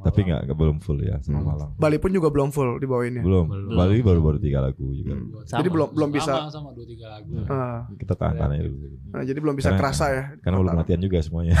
tapi 0.00 0.24
nggak 0.24 0.48
nggak 0.48 0.56
belum 0.56 0.76
full 0.78 0.96
ya 0.98 1.20
sama 1.20 1.38
Hmm. 1.38 1.46
Malang. 1.46 1.70
Bali 1.76 1.96
pun 1.96 2.08
juga 2.08 2.28
belum 2.28 2.48
full 2.48 2.78
dibawainnya. 2.78 3.20
Belum. 3.20 3.44
Belum. 3.44 3.76
Bali 3.76 4.00
baru 4.00 4.20
baru 4.24 4.38
tiga 4.38 4.58
lagu 4.60 4.80
juga. 4.88 5.12
Hmm. 5.12 5.36
Sama. 5.44 5.58
Jadi 5.58 5.68
belum 5.68 5.88
belum 5.92 6.10
bisa. 6.10 6.32
Sama 6.34 6.48
sama 6.48 6.68
dua 6.72 6.86
tiga 6.86 7.06
lagu. 7.10 7.30
Ah, 7.46 7.84
Kita 7.92 8.14
tahan 8.14 8.34
tahan 8.34 8.50
aja 8.52 8.64
dulu. 8.64 8.86
nah, 9.06 9.22
jadi 9.22 9.38
belum 9.38 9.54
bisa 9.54 9.68
Karena- 9.68 9.80
kerasa 9.84 10.04
ya. 10.08 10.24
Karena 10.40 10.56
belum 10.58 10.74
latihan 10.74 11.00
juga 11.02 11.18
semuanya. 11.20 11.54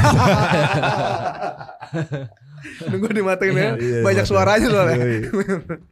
Nunggu 2.90 3.08
dimatiin 3.10 3.52
ya. 3.52 3.70
Iya, 3.74 3.98
Banyak 4.00 4.24
iya. 4.24 4.28
suaranya 4.28 4.68
soalnya. 4.68 4.98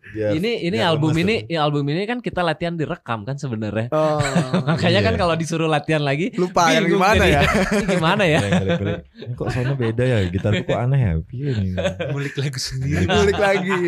Ini 0.08 0.64
ini 0.64 0.80
biar 0.80 0.88
album 0.88 1.12
ini 1.14 1.44
ya 1.46 1.62
album 1.62 1.84
ini 1.84 2.02
kan 2.02 2.18
kita 2.18 2.40
latihan 2.40 2.72
direkam 2.72 3.22
kan 3.22 3.36
sebenarnya. 3.36 3.92
Oh, 3.92 4.16
Makanya 4.68 5.00
kan 5.02 5.14
Iya. 5.14 5.20
kalau 5.20 5.34
disuruh 5.34 5.68
latihan 5.68 6.00
lagi 6.00 6.32
lupa 6.34 6.72
yang 6.72 6.84
bingung 6.84 6.96
gimana 6.98 7.22
jadi. 7.22 7.34
ya? 7.34 7.42
Gimana 7.84 8.22
ya? 8.24 8.38
Yang 8.38 8.52
ngelik-ngelik, 8.54 8.98
"Ini 9.18 9.32
kok 9.34 9.48
soalnya 9.48 9.76
beda 9.76 10.04
ya 10.04 10.18
gitarku 10.26 10.62
kok 10.64 10.78
aneh 10.78 10.98
ya 10.98 11.12
piye 11.20 11.48
nih 11.52 11.70
Mulik 12.10 12.34
lagu 12.34 12.56
sendiri. 12.58 13.04
Ngulik 13.04 13.38
lagi. 13.38 13.78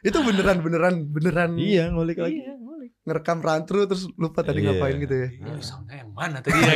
Itu 0.00 0.18
beneran 0.22 0.56
beneran 0.58 0.94
beneran 1.06 1.50
iya 1.56 1.88
ngulik 1.88 2.16
lagi 2.16 2.40
Iya. 2.40 2.54
Ngerekam 3.08 3.38
run 3.38 3.64
through 3.64 3.84
terus 3.84 4.04
lupa 4.14 4.40
tadi 4.40 4.60
Iya. 4.60 4.76
ngapain 4.76 4.96
gitu 4.98 5.14
ya. 5.14 5.28
Ini 5.32 5.58
soundnya 5.58 5.96
yang 5.98 6.12
mana 6.12 6.38
tadi 6.38 6.52
ya? 6.54 6.74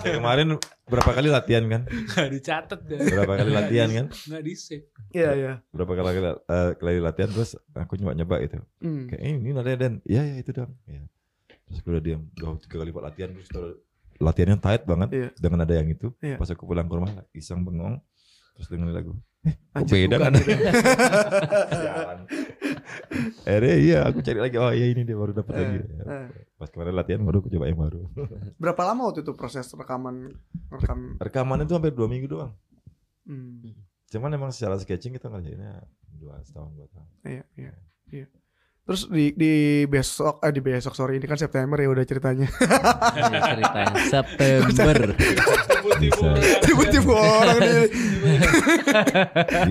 Kayak 0.00 0.16
kemarin 0.16 0.46
berapa 0.84 1.10
kali 1.12 1.28
latihan 1.28 1.64
kan 1.66 1.82
Nggak 1.84 2.28
dicatat 2.32 2.80
deh. 2.82 2.98
berapa 3.04 3.32
kali 3.36 3.50
latihan 3.52 3.88
kan 3.90 4.06
Nggak 4.10 4.42
di 4.42 4.52
save. 4.54 4.86
Iya 5.10 5.30
iya. 5.34 5.52
berapa 5.68 5.92
kali 5.92 6.08
eh, 6.18 6.70
kali 6.74 6.92
latihan 6.98 7.28
terus 7.28 7.50
aku 7.70 7.94
nyoba 7.96 8.12
nyoba 8.14 8.36
itu 8.40 8.58
Hmm. 8.78 9.06
kayak 9.06 9.20
"Eh, 9.20 9.32
ini 9.34 9.50
nadanya 9.50 9.78
dan 9.78 9.92
iya 10.04 10.22
ya 10.24 10.36
itu 10.36 10.50
dong 10.50 10.72
ya. 10.84 11.04
terus 11.64 11.78
aku 11.78 11.88
udah 11.90 12.02
diam 12.02 12.20
udah 12.34 12.56
tiga 12.58 12.76
kali 12.76 12.88
lipat 12.88 13.04
latihan 13.04 13.28
terus 13.30 13.48
terus 13.48 13.74
latihannya 14.16 14.58
tight 14.58 14.82
banget 14.84 15.08
Iya. 15.10 15.28
dengan 15.36 15.58
ada 15.60 15.74
yang 15.74 15.88
itu 15.88 16.08
Iya. 16.18 16.36
pas 16.36 16.46
aku 16.46 16.64
pulang 16.64 16.84
ke 16.84 16.94
rumah 16.94 17.12
iseng 17.32 17.60
bengong 17.60 18.00
terus 18.54 18.68
dengerin 18.68 18.92
lagu 18.92 19.12
eh 19.12 19.20
Anjir, 19.74 20.06
beda 20.06 20.16
bukan. 20.16 20.32
kan 20.32 20.34
akhirnya 23.44 23.76
iya 23.76 23.98
aku 24.04 24.18
cari 24.20 24.38
lagi 24.38 24.56
oh 24.56 24.70
iya 24.70 24.86
ini 24.88 25.02
dia 25.02 25.14
baru 25.14 25.32
dapat 25.32 25.52
lagi 25.52 25.78
Ya, 25.80 26.04
Eh. 26.06 26.26
pas 26.54 26.68
kemarin 26.68 26.94
latihan 26.94 27.20
baru 27.20 27.38
aku 27.38 27.48
coba 27.48 27.64
yang 27.66 27.76
baru 27.76 28.00
Berapa 28.62 28.82
lama 28.84 29.02
waktu 29.04 29.20
itu 29.20 29.32
proses 29.32 29.66
rekaman 29.68 30.32
rekam? 30.70 31.18
rekaman 31.18 31.60
itu 31.60 31.72
hampir 31.72 31.92
dua 31.92 32.06
minggu 32.06 32.28
doang 32.28 32.52
Hmm. 33.24 33.72
cuman 34.06 34.30
emang 34.30 34.50
secara 34.50 34.76
sketching 34.76 35.10
kita 35.10 35.26
ngerjainnya 35.26 35.80
dua 36.14 36.40
setahun 36.40 36.72
dua 36.72 36.86
tahun 36.86 37.08
Iya 37.24 37.44
iya 37.56 37.72
iya. 38.10 38.26
Terus 38.84 39.08
di 39.08 39.32
di 39.32 39.52
besok 39.84 40.38
eh 40.38 40.52
di 40.52 40.60
besok 40.60 40.92
sorry 40.92 41.16
ini 41.16 41.24
kan 41.24 41.36
September 41.36 41.74
ya 41.74 41.88
udah 41.88 42.04
ceritanya. 42.04 42.44
Ini 43.16 43.38
ceritanya 43.40 43.94
September. 44.04 44.96
Tiba-tiba 46.60 47.12
orang 47.14 47.58
nih. 47.58 47.88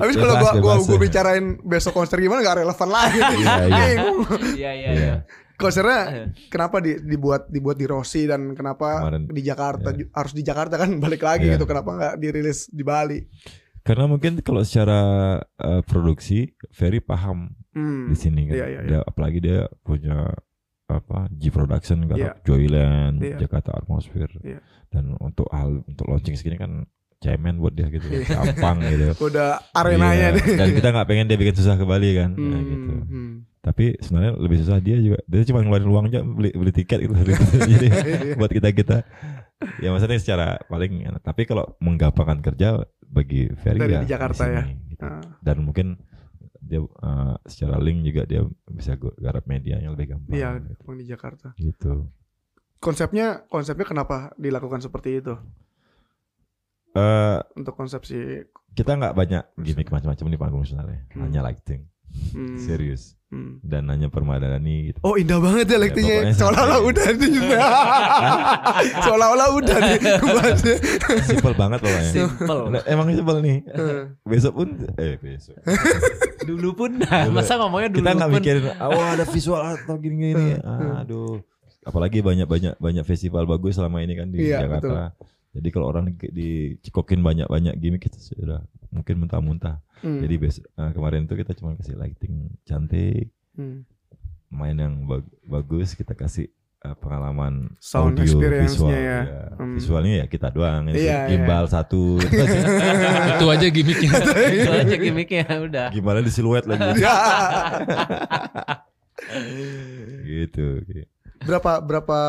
Habis 0.01 0.15
kalau 0.15 0.33
gua 0.35 0.51
gua 0.57 0.73
gua 0.79 0.97
bicarain 0.97 1.45
besok 1.61 1.93
konser 1.93 2.17
gimana 2.17 2.41
gak 2.41 2.57
relevan 2.59 2.89
lagi. 2.89 3.19
Iya, 3.21 3.53
iya. 3.61 3.85
Iya 4.57 4.71
iya 4.71 4.71
Iya. 4.73 4.91
iya. 4.91 5.15
Konsernya 5.53 6.01
kenapa 6.49 6.81
di, 6.81 6.97
dibuat 6.99 7.45
dibuat 7.47 7.77
di 7.77 7.85
Rossi 7.85 8.25
dan 8.25 8.51
kenapa 8.51 9.05
Kemarin, 9.05 9.29
di 9.29 9.41
Jakarta 9.41 9.89
iya. 9.89 9.97
ju- 9.99 10.09
harus 10.11 10.33
di 10.33 10.41
Jakarta 10.41 10.75
kan 10.75 10.89
balik 10.97 11.21
lagi 11.21 11.45
Iya. 11.47 11.55
gitu 11.55 11.69
kenapa 11.69 11.89
nggak 11.93 12.13
dirilis 12.17 12.65
di 12.67 12.81
Bali? 12.81 13.21
Karena 13.83 14.07
mungkin 14.07 14.39
kalau 14.39 14.63
secara 14.63 14.99
eh, 15.43 15.81
produksi 15.83 16.49
Ferry 16.69 16.99
paham 16.99 17.51
Hmm. 17.73 18.05
di 18.05 18.15
sini 18.15 18.47
kan. 18.47 18.53
Iya, 18.53 18.65
iya, 18.65 18.79
iya. 18.79 18.89
Dia- 18.95 19.05
apalagi 19.05 19.39
dia 19.39 19.59
punya 19.81 20.29
apa 20.85 21.25
G 21.31 21.49
Production 21.49 22.05
kan 22.05 22.15
Iya. 22.15 22.31
Joyland, 22.43 23.17
Iya. 23.17 23.37
Jakarta 23.39 23.73
Atmosphere. 23.73 24.29
Iya. 24.39 24.59
Dan 24.87 25.17
untuk 25.17 25.49
hal 25.49 25.81
untuk 25.83 26.05
launching 26.05 26.37
segini 26.37 26.55
kan 26.55 26.85
cemen 27.17 27.57
buat 27.57 27.73
dia 27.73 27.89
gitu. 27.89 28.05
Iya. 28.05 28.29
Gampang 28.29 28.77
gitu. 28.83 29.07
Udah 29.27 29.57
arenanya 29.73 30.37
nih. 30.37 30.53
Dan 30.53 30.67
kita 30.71 30.87
nggak 30.91 31.07
pengen 31.07 31.25
dia 31.25 31.35
bikin 31.35 31.55
susah 31.55 31.75
ke 31.75 31.83
Bali 31.83 32.13
kan. 32.13 32.31
Nah, 32.31 32.55
Hmm, 32.55 32.67
gitu. 32.67 32.93
hmm. 33.03 33.31
Tapi 33.63 33.85
sebenarnya 33.97 34.31
lebih 34.37 34.57
susah 34.59 34.77
dia 34.77 34.97
juga. 34.99 35.17
Dia 35.23 35.41
cuma 35.43 35.59
ngeluarin 35.59 35.87
uang 35.87 36.05
aja 36.07 36.19
beli 36.21 36.51
beli 36.51 36.71
tiket 36.71 36.99
gitu. 36.99 37.15
Jadi 37.73 37.87
buat 38.39 38.51
kita 38.51 38.69
kita 38.69 38.97
ya 39.79 39.89
maksudnya 39.89 40.19
secara 40.19 40.47
paling 40.67 41.07
enak. 41.09 41.23
Tapi 41.23 41.47
kalau 41.47 41.73
menggampangkan 41.79 42.43
kerja 42.43 42.83
bagi 43.13 43.45
Ferry 43.61 43.77
Dari 43.77 43.93
ya 43.93 44.01
di 44.01 44.09
Jakarta 44.09 44.43
sini, 44.43 44.57
ya. 44.57 44.63
gitu. 44.89 45.05
Ah. 45.05 45.21
Dan 45.45 45.57
mungkin 45.61 45.87
dia 46.57 46.81
eh, 46.81 47.35
secara 47.45 47.77
link 47.77 48.01
juga 48.01 48.25
dia 48.25 48.41
bisa 48.65 48.97
garap 48.97 49.45
medianya 49.45 49.93
lebih 49.93 50.17
gampang. 50.17 50.33
Iya, 50.33 50.57
gitu. 50.65 50.81
Di 50.97 51.05
Jakarta. 51.05 51.47
Gitu. 51.53 52.09
Konsepnya 52.81 53.45
konsepnya 53.47 53.85
kenapa 53.85 54.33
dilakukan 54.35 54.81
seperti 54.81 55.21
itu? 55.21 55.37
Eh, 56.93 57.39
Untuk 57.53 57.77
konsepsi 57.77 58.49
kita 58.73 58.97
nggak 58.97 59.13
banyak 59.13 59.43
gimmick 59.61 59.93
macam-macam 59.93 60.25
di 60.25 60.37
panggung 60.41 60.65
sebenarnya. 60.65 61.05
Hmm. 61.13 61.29
Hanya 61.29 61.45
lighting, 61.45 61.85
hmm, 62.31 62.57
serius. 62.59 63.15
hmm. 63.27 63.57
Dan 63.59 63.87
hanya 63.87 64.07
permadani 64.07 64.89
gitu. 64.89 64.99
Oh 65.01 65.15
indah 65.15 65.37
banget 65.37 65.65
ya 65.67 65.79
pokoknya 65.79 66.05
Seolah-olah 66.37 66.79
udah 66.83 67.07
nih 67.13 67.31
Seolah-olah 68.99 69.49
udah 69.53 69.77
nih. 69.79 69.97
Simpel 71.23 71.53
banget 71.53 71.79
pokoknya. 71.79 72.11
Simple. 72.11 72.61
Nah, 72.69 72.81
Emang 72.85 73.07
simpel 73.09 73.37
nih. 73.39 73.57
Eh, 73.65 74.01
Besok 74.23 74.53
pun 74.55 74.67
eh 74.95 75.15
besok. 75.17 75.57
Dulu 76.49 76.69
pun 76.73 76.91
dah. 76.99 77.25
Masa 77.29 77.55
ngomongnya 77.55 77.89
dulu 77.89 78.03
kita 78.03 78.11
nggak 78.13 78.29
pun. 78.29 78.37
mikirin 78.37 78.63
oh 78.75 79.01
ada 79.01 79.25
visual 79.25 79.61
atau 79.63 79.95
gini 79.95 80.15
gini 80.29 80.49
aduh 80.93 81.39
apalagi 81.81 82.19
banyak 82.19 82.43
banyak 82.43 82.73
banyak 82.77 83.03
festival 83.03 83.43
bagus 83.43 83.75
selama 83.75 83.99
ini 83.99 84.13
kan 84.13 84.27
di 84.27 84.39
Iya, 84.41 84.63
Jakarta 84.63 85.15
jadi 85.53 85.69
kalau 85.69 85.93
orang 85.93 86.17
di, 86.17 86.27
dicikokin 86.33 87.21
banyak 87.21 87.45
banyak 87.45 87.77
gimmick 87.77 88.09
kita 88.09 88.17
sudah 88.17 88.65
mungkin 88.89 89.21
muntah-muntah 89.21 89.81
hmm, 90.01 90.19
jadi 90.25 90.35
bes, 90.41 90.57
eh, 90.61 90.91
kemarin 90.93 91.29
itu 91.29 91.33
kita 91.37 91.53
cuma 91.53 91.77
kasih 91.77 91.97
lighting 91.97 92.49
cantik 92.65 93.29
hmm. 93.53 93.85
main 94.49 94.77
yang 94.77 95.05
bag- 95.05 95.29
bagus 95.45 95.93
kita 95.93 96.17
kasih 96.17 96.49
eh, 96.81 96.95
pengalaman 96.97 97.77
Sound 97.77 98.17
audio 98.17 98.25
experience-nya 98.25 98.65
visual 98.65 98.93
ya. 98.93 99.19
ya. 99.21 99.43
Hmm. 99.53 99.75
visualnya 99.77 100.13
ya 100.21 100.25
kita 100.25 100.47
doang 100.49 100.89
Ini 100.89 100.97
Iya, 100.97 101.19
gimbal 101.29 101.65
satu 101.69 102.17
itu 102.25 102.37
aja. 102.41 102.59
Itu 103.37 103.45
aja 103.49 103.65
gimmicknya. 103.69 104.11
Itu 104.49 104.71
aja 104.73 104.95
gimmicknya 104.97 105.45
udah. 105.69 105.87
gimana 105.93 106.19
di 106.25 106.31
siluet 106.33 106.65
lagi 106.65 106.97
gitu 110.27 110.81
gitu. 110.89 111.12
Berapa 111.43 111.83
berapa 111.83 112.19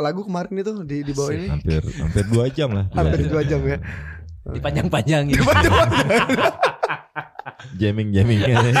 lagu 0.00 0.24
kemarin 0.24 0.54
itu 0.62 0.72
di 0.86 1.02
di 1.02 1.12
bawah 1.12 1.32
ini? 1.34 1.48
Hampir 1.50 1.82
hampir 1.98 2.24
dua 2.30 2.46
jam 2.50 2.70
lah. 2.70 2.86
Hampir 2.94 3.26
dua 3.26 3.42
jam 3.44 3.60
ya. 3.66 3.78
Dipanjang-panjangin. 4.50 5.36
Jamming 7.80 8.08
jammingnya 8.16 8.72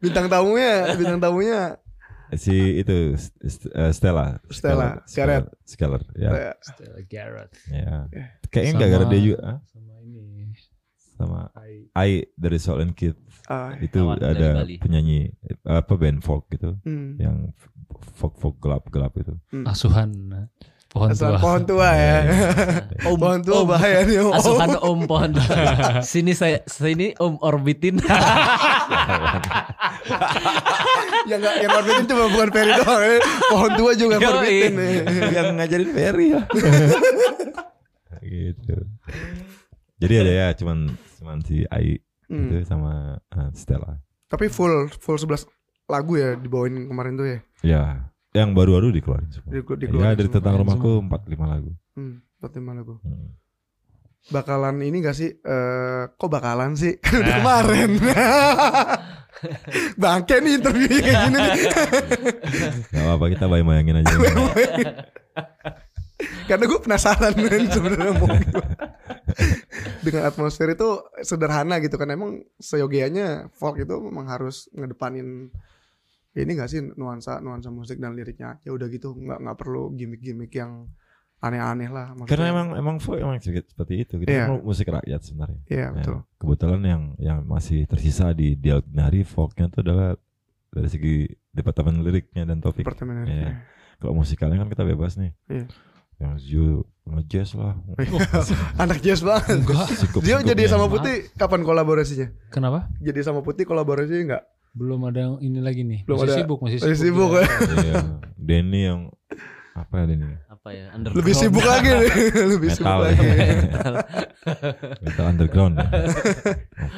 Bintang 0.00 0.30
tamunya, 0.30 0.96
bintang 0.96 1.20
tamunya 1.20 1.76
si 2.36 2.84
itu 2.84 3.16
eh, 3.16 3.92
Stella. 3.94 4.36
Stella, 4.52 5.00
Skeller. 5.08 5.48
Skeller. 5.64 6.02
Ya. 6.12 6.52
Stella 6.60 7.00
Garrett. 7.08 7.50
ya. 7.72 8.04
Ya. 8.12 8.24
Kayaknya 8.52 8.72
nggak 8.76 8.90
gara 8.92 9.04
dia 9.08 9.20
juga 9.24 9.38
ah? 9.40 9.58
Sama 9.72 9.94
ini. 10.04 10.52
sama 11.16 11.40
Ai. 11.56 11.88
Ai 11.96 12.12
dari 12.36 12.58
Soul 12.60 12.84
and 12.84 12.94
Kid 12.94 13.16
ah, 13.48 13.74
itu 13.80 13.98
ada 14.12 14.62
penyanyi 14.78 15.32
apa 15.66 15.96
band 15.96 16.20
folk 16.22 16.46
gitu 16.52 16.78
hmm. 16.84 17.18
yang 17.18 17.50
folk 18.14 18.34
folk 18.36 18.56
gelap 18.58 18.84
gelap 18.88 19.12
itu. 19.16 19.32
Asuhan 19.64 20.10
pohon 20.88 21.12
Asal 21.12 21.36
tua. 21.36 21.40
pohon 21.40 21.62
tua 21.62 21.88
ya. 21.92 22.18
Om, 23.04 23.16
pohon 23.16 23.40
tua 23.44 23.56
om. 23.60 23.68
bahaya 23.68 24.00
nih. 24.02 24.18
Om. 24.20 24.32
Asuhan 24.32 24.70
om 24.80 24.98
pohon. 25.04 25.30
Sini 26.10 26.32
saya 26.32 26.64
sini 26.64 27.12
om 27.16 27.36
orbitin. 27.38 28.00
yang 31.28 31.38
nggak 31.38 31.54
yang 31.60 31.72
orbitin 31.74 32.04
cuma 32.08 32.24
bukan 32.32 32.48
Ferry 32.50 32.72
doang. 32.74 33.02
ya. 33.04 33.18
Pohon 33.46 33.70
tua 33.76 33.92
juga 33.94 34.16
Yoi. 34.16 34.28
orbitin. 34.28 34.72
yang 35.30 35.46
ngajarin 35.56 35.90
Ferry 35.92 36.26
ya. 36.32 36.40
gitu. 38.20 38.76
Jadi 39.98 40.14
ada 40.14 40.32
ya 40.32 40.46
cuman 40.54 40.78
cuman 41.18 41.38
si 41.42 41.64
Ai 41.68 42.00
Hmm. 42.28 42.52
itu 42.52 42.60
sama 42.68 43.16
uh, 43.32 43.48
Stella. 43.56 43.96
Tapi 44.28 44.52
full 44.52 44.92
full 45.00 45.16
11 45.16 45.48
lagu 45.88 46.12
ya 46.20 46.36
dibawain 46.36 46.86
kemarin 46.86 47.12
tuh 47.16 47.26
ya. 47.26 47.38
Ya, 47.64 47.82
yang 48.36 48.52
baru-baru 48.52 48.92
dikeluarin 48.92 49.32
semua. 49.32 49.50
Di, 49.50 49.64
ya 49.64 49.74
dikeluarin 49.74 50.14
dari 50.14 50.28
semua. 50.28 50.36
tentang 50.38 50.54
rumahku 50.60 50.90
4 51.08 51.32
5 51.32 51.48
lagu. 51.48 51.70
Hmm, 51.96 52.20
45 52.44 52.78
lagu. 52.78 52.94
Hmm. 53.00 53.32
Bakalan 54.28 54.84
ini 54.84 55.00
gak 55.00 55.16
sih? 55.16 55.32
eh 55.32 56.02
kok 56.12 56.28
bakalan 56.28 56.76
sih? 56.76 57.00
Kan 57.00 57.18
udah 57.24 57.34
kemarin. 57.40 57.90
Bangke 60.02 60.42
nih 60.42 60.58
interview 60.58 60.98
kayak 60.98 61.30
gini 61.30 61.38
nih. 61.38 61.60
Gak 62.90 63.02
apa-apa 63.06 63.24
kita 63.30 63.44
bayang-bayangin 63.46 64.02
aja. 64.02 64.14
Karena 66.50 66.64
gue 66.66 66.80
penasaran 66.82 67.38
sebenarnya 67.70 68.18
mau. 68.18 68.34
Dengan 70.02 70.22
atmosfer 70.26 70.74
itu 70.74 71.06
sederhana 71.22 71.78
gitu 71.78 71.94
kan 71.94 72.10
Emang 72.10 72.42
seyogianya 72.58 73.54
folk 73.54 73.78
itu 73.78 73.94
memang 74.02 74.26
harus 74.26 74.66
ngedepanin 74.74 75.54
ini 76.34 76.52
gak 76.54 76.68
sih 76.68 76.80
nuansa 76.94 77.40
nuansa 77.40 77.68
musik 77.68 77.96
dan 77.96 78.12
liriknya 78.12 78.60
ya 78.62 78.70
udah 78.70 78.86
gitu 78.86 79.12
nggak 79.12 79.38
nggak 79.40 79.56
perlu 79.56 79.90
gimmick-gimmick 79.92 80.52
yang 80.52 80.86
aneh-aneh 81.38 81.86
lah 81.86 82.12
maksudnya. 82.12 82.30
Karena 82.34 82.46
emang 82.50 82.68
emang 82.74 82.96
folk 82.98 83.18
emang 83.18 83.38
sedikit 83.38 83.70
seperti 83.70 83.94
itu. 84.02 84.14
Kita 84.18 84.30
Iya. 84.30 84.44
mau 84.50 84.58
musik 84.60 84.90
rakyat 84.90 85.20
sebenarnya. 85.22 85.60
Iya 85.66 85.78
Ya, 85.78 85.88
betul 85.94 86.16
kebetulan 86.34 86.80
yang 86.82 87.02
yang 87.16 87.38
masih 87.46 87.86
tersisa 87.86 88.34
di 88.34 88.58
di 88.58 88.74
Ordinary 88.74 89.22
folknya 89.22 89.70
itu 89.70 89.78
adalah 89.80 90.18
dari 90.68 90.88
segi 90.90 91.14
departemen 91.54 92.02
liriknya 92.02 92.42
dan 92.42 92.58
topik. 92.58 92.82
Departemen 92.82 93.22
Iya. 93.22 93.24
liriknya. 93.24 93.54
Kalau 93.98 94.14
musikalnya 94.14 94.58
kan 94.58 94.68
kita 94.68 94.82
bebas 94.82 95.14
nih. 95.14 95.30
Iya. 95.46 95.66
Yang 96.18 96.34
Zio 96.42 96.66
ngejazz 97.06 97.54
lah. 97.54 97.78
Anak 98.82 98.98
jazz 98.98 99.22
banget 99.22 99.62
Dia 100.26 100.42
jadi 100.42 100.66
sama 100.66 100.90
Putih 100.90 101.30
kapan 101.38 101.62
kolaborasinya? 101.62 102.34
Kenapa? 102.50 102.90
Jadi 102.98 103.22
sama 103.22 103.46
Putih 103.46 103.62
kolaborasi 103.62 104.26
nggak? 104.26 104.42
Belum 104.78 105.00
ada 105.04 105.18
yang 105.20 105.34
ini 105.40 105.58
lagi 105.58 105.82
nih. 105.82 106.06
Belum 106.06 106.22
masih 106.22 106.30
ada. 106.30 106.38
sibuk, 106.38 106.58
masih 106.62 106.78
Masih 106.78 106.94
sibuk. 106.96 107.30
sibuk 107.30 107.30
dia. 107.34 107.42
ya. 107.42 107.82
Iya. 107.82 108.02
Denny 108.38 108.80
yang 108.86 109.00
apa 109.74 109.94
ya 109.94 110.04
Denny? 110.06 110.26
Apa 110.48 110.68
ya? 110.70 110.84
Underground. 110.90 111.18
Lebih 111.18 111.34
sibuk 111.34 111.64
lagi 111.64 111.88
nih. 111.88 112.12
Lebih 112.54 112.68
sibuk 112.70 112.98
lagi. 113.00 113.26
Metal 115.00 115.24
underground. 115.26 115.74
ya. 115.76 115.86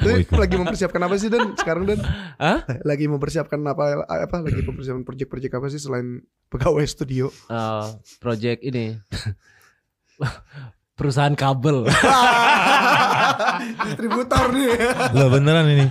Oh, 0.01 0.17
ikut. 0.17 0.33
lagi 0.35 0.55
mempersiapkan 0.55 1.01
apa 1.01 1.15
sih 1.15 1.29
Dan 1.29 1.53
sekarang 1.53 1.83
Dan? 1.85 1.99
Hah? 2.37 2.65
Lagi 2.81 3.05
mempersiapkan 3.05 3.59
apa 3.63 4.01
apa 4.05 4.35
lagi 4.39 4.61
mempersiapkan 4.61 5.01
project-project 5.01 5.53
apa 5.53 5.67
sih 5.69 5.77
selain 5.77 6.21
pegawai 6.47 6.85
studio? 6.85 7.29
Eh, 7.49 7.85
project 8.17 8.61
ini 8.61 8.97
perusahaan 11.01 11.33
kabel. 11.33 11.89
Distributor 13.83 14.43
nih. 14.51 14.69
Lah 15.11 15.27
beneran 15.27 15.65
ini. 15.67 15.85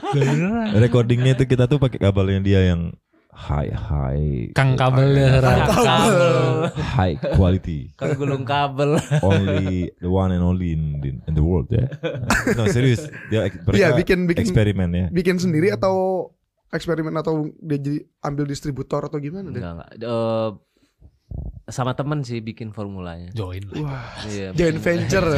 Recordingnya 0.77 1.35
itu 1.35 1.45
kita 1.47 1.67
tuh 1.67 1.77
pakai 1.77 1.99
kabelnya 1.99 2.41
dia 2.41 2.61
yang 2.65 2.95
high 3.31 3.73
high 3.73 4.53
Kang 4.53 4.77
kabelnya 4.77 5.41
Kang 5.41 5.61
Ra. 5.61 5.67
kabel. 5.67 6.19
high 6.77 7.17
quality. 7.35 7.91
Kan 7.95 8.15
gulung 8.15 8.45
kabel. 8.45 9.01
Only 9.21 9.91
the 9.97 10.07
one 10.07 10.31
and 10.31 10.43
only 10.43 10.73
in, 10.73 11.01
in, 11.01 11.17
in 11.25 11.33
the 11.33 11.43
world 11.43 11.67
ya. 11.69 11.89
No 12.55 12.69
serius 12.69 13.03
dia 13.27 13.47
ek- 13.47 13.65
mereka 13.65 13.77
Iya, 13.77 13.89
bikin 13.97 14.19
bikin 14.27 14.45
eksperimen 14.45 14.89
ya. 14.93 15.07
bikin 15.09 15.37
sendiri 15.37 15.73
atau 15.73 16.29
eksperimen 16.71 17.11
atau 17.17 17.51
dia 17.59 17.79
jadi 17.79 17.99
ambil 18.21 18.47
distributor 18.47 19.03
atau 19.03 19.19
gimana 19.19 19.49
deh? 19.49 19.59
Enggak 19.59 19.73
enggak. 19.75 19.91
Eh, 20.01 20.49
sama 21.67 21.93
temen 21.93 22.21
sih 22.21 22.39
bikin 22.39 22.71
formulanya. 22.71 23.31
Join 23.31 23.63
lah. 23.65 23.79
Wah, 23.81 24.05
Iya. 24.25 24.51
joint 24.53 24.77
bikin- 24.77 25.07
venture. 25.07 25.29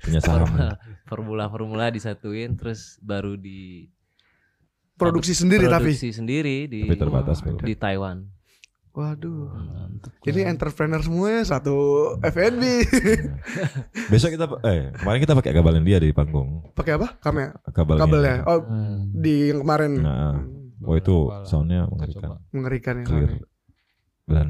Punya 0.00 0.20
saham. 0.20 0.46
Formula-formula 1.10 1.88
disatuin 1.88 2.54
terus 2.54 2.96
baru 3.00 3.34
di 3.34 3.88
Produksi 4.94 5.30
sendiri 5.32 5.64
tapi. 5.64 5.94
produksi 5.94 6.10
sendiri 6.10 6.66
di 6.66 6.82
Tapi 6.82 6.94
terbatas 6.96 7.38
bro. 7.38 7.54
di 7.56 7.74
Taiwan. 7.74 8.26
Waduh. 8.90 9.46
Mantap. 9.54 10.10
Ini 10.20 10.42
entrepreneur 10.44 10.98
semuanya 10.98 11.42
satu 11.44 11.76
FNB. 12.20 12.62
Besok 14.10 14.30
kita 14.32 14.46
eh 14.64 14.90
kemarin 14.92 15.20
kita 15.20 15.34
pakai 15.34 15.52
kabelnya 15.52 15.82
dia 15.82 15.98
di 15.98 16.10
panggung. 16.10 16.66
Pakai 16.72 16.92
apa? 16.94 17.14
Kamera. 17.16 17.54
Kabelnya. 17.68 18.00
Kabelnya. 18.00 18.36
Oh, 18.44 18.58
Hmm. 18.60 19.14
di 19.14 19.34
yang 19.48 19.62
kemarin. 19.62 19.92
Nah, 19.96 20.34
Hmm, 20.34 20.82
oh 20.82 20.94
itu 20.94 21.16
soundnya 21.44 21.86
mengerikan. 21.86 22.42
Mengerikan 22.50 22.94
ya. 22.96 23.04
Clear 23.04 23.30
dan 24.24 24.48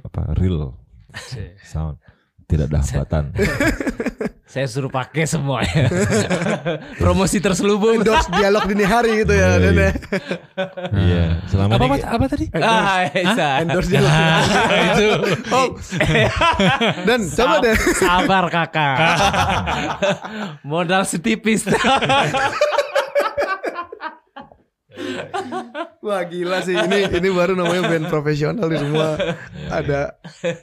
apa 0.00 0.32
real 0.40 0.72
sound. 1.64 2.00
Tidak 2.48 2.68
ada 2.68 2.80
hambatan. 2.84 3.32
Saya 4.52 4.68
suruh 4.68 4.92
pakai 4.92 5.24
semuanya. 5.24 5.88
Promosi 7.00 7.40
terselubung. 7.40 8.04
Endorse 8.04 8.28
dialog 8.36 8.68
dini 8.68 8.84
hari 8.84 9.24
gitu 9.24 9.32
ya. 9.32 9.56
Iya, 9.56 9.60
Dan 9.64 9.72
iya. 9.72 9.80
ya. 9.80 9.92
Iya, 10.92 11.24
selama 11.48 11.70
Apa, 11.72 11.84
ini 11.88 11.96
apa, 11.96 12.08
apa 12.12 12.24
tadi? 12.28 12.44
Ah, 12.60 13.08
bisa. 13.08 13.46
Endorse 13.64 13.88
dialog 13.88 14.12
hari. 14.12 14.36
itu. 14.92 15.08
Oh. 15.56 15.68
Dan 17.08 17.20
coba 17.32 17.56
deh. 17.64 17.76
Sabar 17.96 18.44
kakak. 18.52 18.96
Modal 20.60 21.08
setipis. 21.08 21.64
Wah 26.00 26.22
gila 26.24 26.58
sih 26.60 26.74
ini 26.74 27.06
ini 27.08 27.28
baru 27.30 27.54
namanya 27.54 27.82
band 27.86 28.06
profesional 28.08 28.66
nih 28.66 28.80
semua 28.80 29.08
ada 29.70 30.18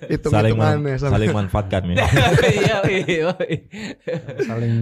hitung 0.06 0.32
saling 0.32 0.54
hitungannya 0.56 0.80
men- 0.84 1.00
saling 1.00 1.32
manfaatkan 1.32 1.82
ya. 1.90 1.96
Iya, 2.44 2.78
iya. 3.08 3.30
Saling 4.44 4.76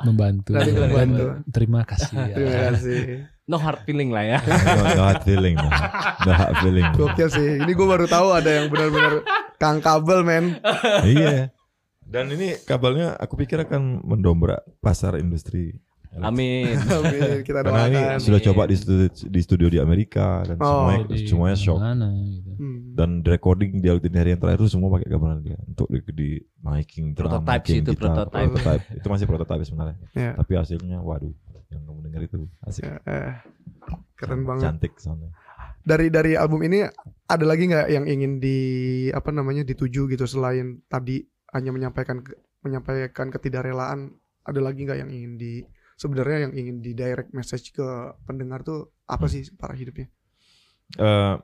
membantu. 0.00 0.50
Saling 0.52 0.74
membantu. 0.76 1.24
Terima 1.48 1.80
kasih. 1.86 2.14
ya. 2.16 2.34
Terima 2.34 2.58
kasih. 2.72 3.00
No 3.44 3.60
hard 3.60 3.84
feeling 3.84 4.08
lah 4.08 4.24
ya. 4.24 4.38
no, 4.40 4.82
no 4.96 5.02
hard 5.04 5.22
feeling, 5.22 5.54
no, 5.54 5.68
no 6.24 6.32
hard 6.32 6.56
feeling. 6.64 6.86
Gokil 6.96 7.28
sih. 7.28 7.60
Ini 7.60 7.70
gue 7.70 7.86
baru 7.86 8.08
tahu 8.08 8.32
ada 8.32 8.48
yang 8.48 8.72
benar-benar 8.72 9.20
kang 9.56 9.78
kabel 9.78 10.24
men. 10.24 10.56
iya. 11.04 11.52
Dan 12.04 12.32
ini 12.32 12.56
kabelnya 12.64 13.16
aku 13.16 13.36
pikir 13.36 13.60
akan 13.60 14.00
mendobrak 14.00 14.64
pasar 14.80 15.16
industri. 15.16 15.76
Amin. 16.20 16.78
Amin, 17.00 17.42
kita 17.42 17.60
Karena 17.60 17.86
ini 17.86 17.96
doakan. 17.96 18.18
sudah 18.20 18.40
coba 18.42 18.62
di 18.66 18.76
studio, 18.76 19.06
di 19.10 19.40
studio 19.40 19.66
di 19.68 19.78
Amerika 19.78 20.42
dan 20.42 20.56
Oh. 20.56 20.86
semuanya 20.86 21.04
Jadi 21.08 21.26
semuanya 21.26 21.56
shock. 21.56 21.78
Mana, 21.78 22.08
gitu. 22.12 22.50
Hmm. 22.54 22.78
Dan 22.94 23.08
di 23.20 23.28
recording 23.28 23.70
di 23.78 23.88
hari 23.90 24.30
yang 24.30 24.38
terakhir 24.38 24.60
itu 24.60 24.70
semua 24.70 24.88
pakai 24.92 25.08
gamelan 25.08 25.42
dia 25.42 25.58
untuk 25.64 25.86
di, 25.88 25.98
di 26.12 26.28
miking 26.60 27.12
drum, 27.12 27.30
Prototype 27.34 27.64
sih 27.64 27.78
miking 27.78 27.82
itu, 27.82 27.90
gitar, 27.92 28.06
prototype. 28.14 28.50
prototype. 28.52 28.84
itu 28.94 29.06
masih 29.10 29.26
prototype 29.26 29.62
sebenarnya. 29.64 29.96
Ya. 30.12 30.30
Tapi 30.34 30.52
hasilnya 30.54 30.98
waduh, 31.00 31.34
yang 31.68 31.82
kamu 31.82 31.98
dengar 32.04 32.22
itu 32.22 32.38
asik, 32.62 32.82
Ya, 32.82 32.94
eh, 33.04 33.32
keren 34.14 34.44
banget. 34.44 34.62
cantik 34.70 34.94
soundnya. 34.96 35.34
Dari 35.82 36.08
dari 36.08 36.32
album 36.32 36.62
ini 36.62 36.80
ada 37.26 37.44
lagi 37.44 37.68
nggak 37.68 37.88
yang 37.88 38.06
ingin 38.06 38.38
di 38.38 38.58
apa 39.10 39.28
namanya 39.28 39.60
dituju 39.62 40.08
gitu 40.08 40.24
selain 40.24 40.80
tadi 40.86 41.20
hanya 41.52 41.70
menyampaikan 41.70 42.24
menyampaikan 42.60 43.28
ketidakrelaan 43.28 44.08
ada 44.40 44.60
lagi 44.60 44.80
nggak 44.82 44.96
yang 44.96 45.10
ingin 45.10 45.36
di 45.36 45.60
sebenarnya 46.04 46.38
yang 46.44 46.52
ingin 46.52 46.76
di 46.84 46.92
direct 46.92 47.32
message 47.32 47.72
ke 47.72 47.86
pendengar 48.28 48.60
tuh 48.60 48.92
apa 49.08 49.24
sih 49.24 49.48
para 49.56 49.72
hidupnya? 49.72 50.12
Eh, 51.00 51.36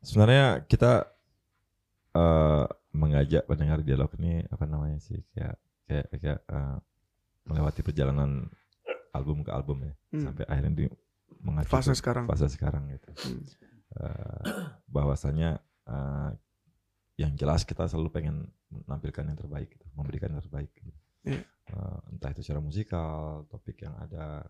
sebenarnya 0.00 0.62
kita 0.66 1.10
eh 2.12 2.64
mengajak 2.92 3.48
pendengar 3.48 3.80
dialog 3.80 4.12
ini 4.20 4.44
apa 4.46 4.68
namanya 4.68 5.00
sih 5.00 5.18
kayak 5.32 5.56
kayak 5.88 6.06
kayak 6.14 6.40
eh, 6.46 6.76
melewati 7.48 7.80
perjalanan 7.82 8.46
album 9.10 9.42
ke 9.42 9.50
album 9.50 9.82
ya 9.82 9.94
Hmm. 10.12 10.28
sampai 10.28 10.44
akhirnya 10.44 10.72
di 10.76 10.86
mengacu 11.40 11.72
Fase 11.72 11.96
ke 11.96 11.98
sekarang. 11.98 12.28
fase 12.28 12.46
sekarang 12.46 12.84
gitu. 12.92 13.10
Hmm. 13.16 13.40
Eh, 13.96 14.42
bahwasanya 14.86 15.56
eh, 15.88 16.30
yang 17.16 17.32
jelas 17.34 17.64
kita 17.64 17.88
selalu 17.88 18.08
pengen 18.12 18.36
menampilkan 18.68 19.24
yang 19.24 19.36
terbaik, 19.36 19.68
gitu, 19.72 19.84
memberikan 19.96 20.32
yang 20.32 20.44
terbaik. 20.44 20.68
Gitu. 20.72 20.92
Iya. 21.24 21.40
Eh, 21.64 21.98
entah 22.10 22.30
itu 22.30 22.40
secara 22.40 22.60
musikal, 22.60 23.10
topik 23.46 23.80
yang 23.80 23.94
ada, 23.96 24.42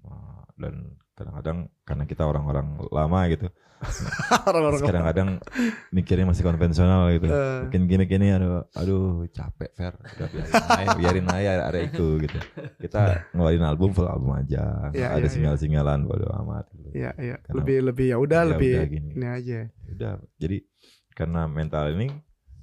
eh, 0.00 0.42
dan 0.56 0.74
kadang-kadang 1.12 1.58
karena 1.82 2.04
kita 2.04 2.22
orang-orang 2.22 2.66
lama 2.88 3.20
gitu, 3.28 3.46
Orang-orang 4.48 4.80
kadang-kadang 4.80 5.28
mikirnya 5.90 6.24
masih 6.24 6.40
konvensional 6.40 7.12
gitu. 7.12 7.28
Eh. 7.28 7.68
Mungkin 7.68 7.82
gini-gini 7.84 8.32
aduh, 8.32 8.64
aduh 8.72 9.28
capek 9.28 9.70
Fer, 9.76 9.92
udah 9.92 10.28
biarin 10.30 10.48
aja, 10.80 10.94
biarin 10.96 11.26
aja 11.28 11.50
ada 11.68 11.78
itu 11.78 12.06
gitu. 12.18 12.38
Kita 12.80 13.28
ngeluarin 13.36 13.60
album 13.60 13.92
full 13.92 14.08
album 14.08 14.32
aja, 14.32 14.88
Iya, 14.88 15.12
ada 15.12 15.20
iya, 15.20 15.20
iya. 15.20 15.28
singal-singalan 15.28 16.06
bodo 16.08 16.30
amat. 16.32 16.64
Gitu. 16.72 16.88
Iya, 16.96 17.10
iya. 17.18 17.36
Karena- 17.44 17.56
Lebih 17.60 17.76
lebih 17.92 18.06
ya 18.08 18.16
udah 18.16 18.40
Ya 18.40 18.50
lebih 18.56 18.72
udah 18.72 18.88
gini. 18.88 19.10
ini 19.12 19.26
aja. 19.28 19.58
udah 19.94 20.12
jadi 20.34 20.56
karena 21.12 21.40
mental 21.46 21.84
ini 21.92 22.06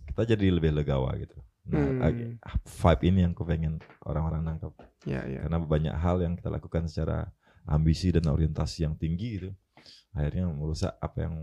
kita 0.09 0.35
jadi 0.35 0.45
lebih 0.51 0.73
legawa 0.73 1.15
gitu 1.15 1.37
nah 1.61 1.77
Hmm. 2.09 2.41
vibe 2.65 3.03
ini 3.05 3.19
yang 3.21 3.33
aku 3.33 3.45
pengen 3.45 3.77
orang-orang 4.01 4.41
nangkep 4.43 4.73
Iya, 5.05 5.21
iya. 5.25 5.39
karena 5.45 5.57
banyak 5.61 5.93
hal 5.93 6.17
yang 6.19 6.33
kita 6.33 6.49
lakukan 6.49 6.89
secara 6.89 7.29
ambisi 7.63 8.09
dan 8.09 8.25
orientasi 8.25 8.83
yang 8.83 8.97
tinggi 8.97 9.37
gitu 9.37 9.49
akhirnya 10.11 10.49
merusak 10.49 10.97
apa 10.97 11.17
yang 11.21 11.35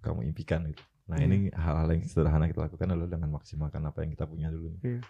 kamu 0.00 0.28
impikan 0.28 0.68
gitu 0.68 0.82
nah 1.02 1.16
Hmm. 1.16 1.26
ini 1.26 1.36
hal-hal 1.50 1.88
yang 1.88 2.04
sederhana 2.04 2.46
kita 2.46 2.62
lakukan 2.62 2.86
adalah 2.86 3.08
dengan 3.08 3.32
maksimalkan 3.32 3.80
apa 3.82 4.04
yang 4.04 4.10
kita 4.12 4.24
punya 4.24 4.48
dulu 4.48 4.76
Iya. 4.84 5.00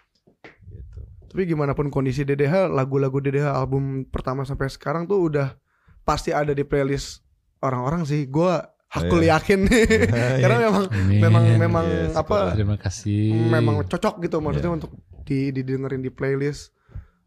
gitu 0.69 0.99
Tapi 1.27 1.43
gimana 1.43 1.73
pun 1.73 1.89
kondisi 1.89 2.21
DDH, 2.21 2.69
lagu-lagu 2.69 3.17
DDH 3.17 3.51
album 3.51 4.05
pertama 4.05 4.45
sampai 4.45 4.69
sekarang 4.69 5.03
tuh 5.03 5.27
udah 5.27 5.57
pasti 6.03 6.29
ada 6.29 6.53
di 6.53 6.61
playlist 6.61 7.25
orang-orang 7.57 8.05
sih. 8.05 8.29
Gua 8.29 8.61
aku 8.93 9.15
iya. 9.25 9.37
yakin 9.37 9.59
nih. 9.65 9.85
Karena 10.45 10.57
memang 10.69 10.83
Amin. 10.93 11.19
memang 11.19 11.43
memang 11.57 11.85
Yes, 11.89 12.13
apa 12.13 12.53
Terima 12.53 12.77
kasih. 12.77 13.33
memang 13.49 13.81
cocok 13.89 14.21
gitu 14.21 14.37
maksudnya 14.37 14.69
Iya. 14.69 14.77
untuk 14.77 14.91
di 15.25 15.49
didengerin 15.49 16.05
di 16.05 16.11
playlist 16.13 16.71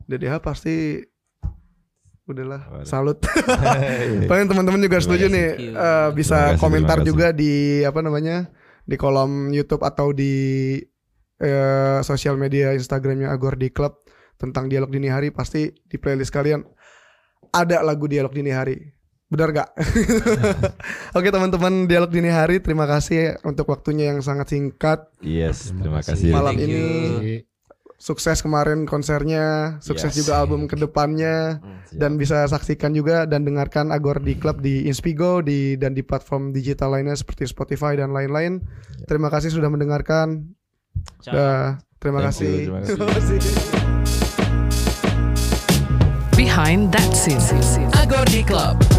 DDH 0.07 0.39
pasti 0.39 1.03
udahlah 2.27 2.63
Waduh. 2.71 2.87
salut. 2.87 3.19
Iya. 3.23 4.27
Paling 4.31 4.47
teman-teman 4.47 4.81
juga 4.83 4.99
Terima 4.99 5.07
setuju 5.11 5.25
nih 5.31 5.47
eh, 5.47 5.55
Terima 5.75 6.15
bisa 6.15 6.39
kasih, 6.55 6.61
komentar 6.63 6.99
juga 7.03 7.31
di 7.31 7.83
apa 7.83 8.01
namanya 8.03 8.51
di 8.87 8.95
kolom 8.95 9.51
YouTube 9.51 9.83
atau 9.83 10.15
di 10.15 10.79
eh, 11.43 11.99
sosial 12.03 12.39
media 12.39 12.75
Instagramnya 12.75 13.31
Agor 13.31 13.59
di 13.59 13.71
Club 13.71 13.99
tentang 14.37 14.69
dialog 14.71 14.91
dini 14.93 15.09
hari 15.09 15.33
pasti 15.33 15.73
di 15.73 15.97
playlist 15.97 16.31
kalian 16.31 16.63
ada 17.51 17.81
lagu 17.83 18.07
dialog 18.07 18.31
dini 18.31 18.53
hari. 18.53 18.96
Benar 19.27 19.51
gak? 19.51 19.69
Oke 21.19 21.29
teman-teman 21.29 21.91
dialog 21.91 22.07
dini 22.09 22.31
hari 22.31 22.63
terima 22.63 22.87
kasih 22.87 23.35
untuk 23.43 23.67
waktunya 23.67 24.15
yang 24.15 24.23
sangat 24.23 24.55
singkat. 24.55 25.11
yes 25.19 25.75
terima 25.75 25.99
Terima 25.99 26.01
kasih. 26.01 26.31
Malam 26.31 26.55
Thank 26.55 26.65
ini 26.65 26.79
you. 26.79 27.39
sukses 27.99 28.39
kemarin 28.39 28.87
konsernya, 28.87 29.77
sukses 29.83 30.15
Yes. 30.15 30.23
juga 30.23 30.39
album 30.39 30.71
ke 30.71 30.79
depannya 30.79 31.59
Siap. 31.59 31.99
dan 31.99 32.15
bisa 32.15 32.47
saksikan 32.47 32.95
juga 32.95 33.27
dan 33.27 33.43
dengarkan 33.43 33.91
Agor 33.91 34.23
di 34.23 34.39
Club 34.39 34.63
di 34.63 34.87
Inspigo 34.87 35.43
di 35.43 35.75
dan 35.75 35.91
di 35.91 36.07
platform 36.07 36.55
digital 36.55 36.95
lainnya 36.95 37.19
seperti 37.19 37.51
Spotify 37.51 37.99
dan 37.99 38.15
lain-lain. 38.15 38.63
Terima 39.05 39.27
kasih 39.27 39.51
sudah 39.51 39.67
mendengarkan. 39.67 40.55
Dah, 41.27 41.83
terima 41.99 42.23
Thank 42.23 42.31
kasih. 42.31 42.55
you, 42.63 42.79
terima 42.87 43.11
kasih. 43.11 43.39
Behind 46.39 46.95
that 46.95 47.11
scene. 47.11 47.43
Agordi 47.91 48.47
Club. 48.47 48.96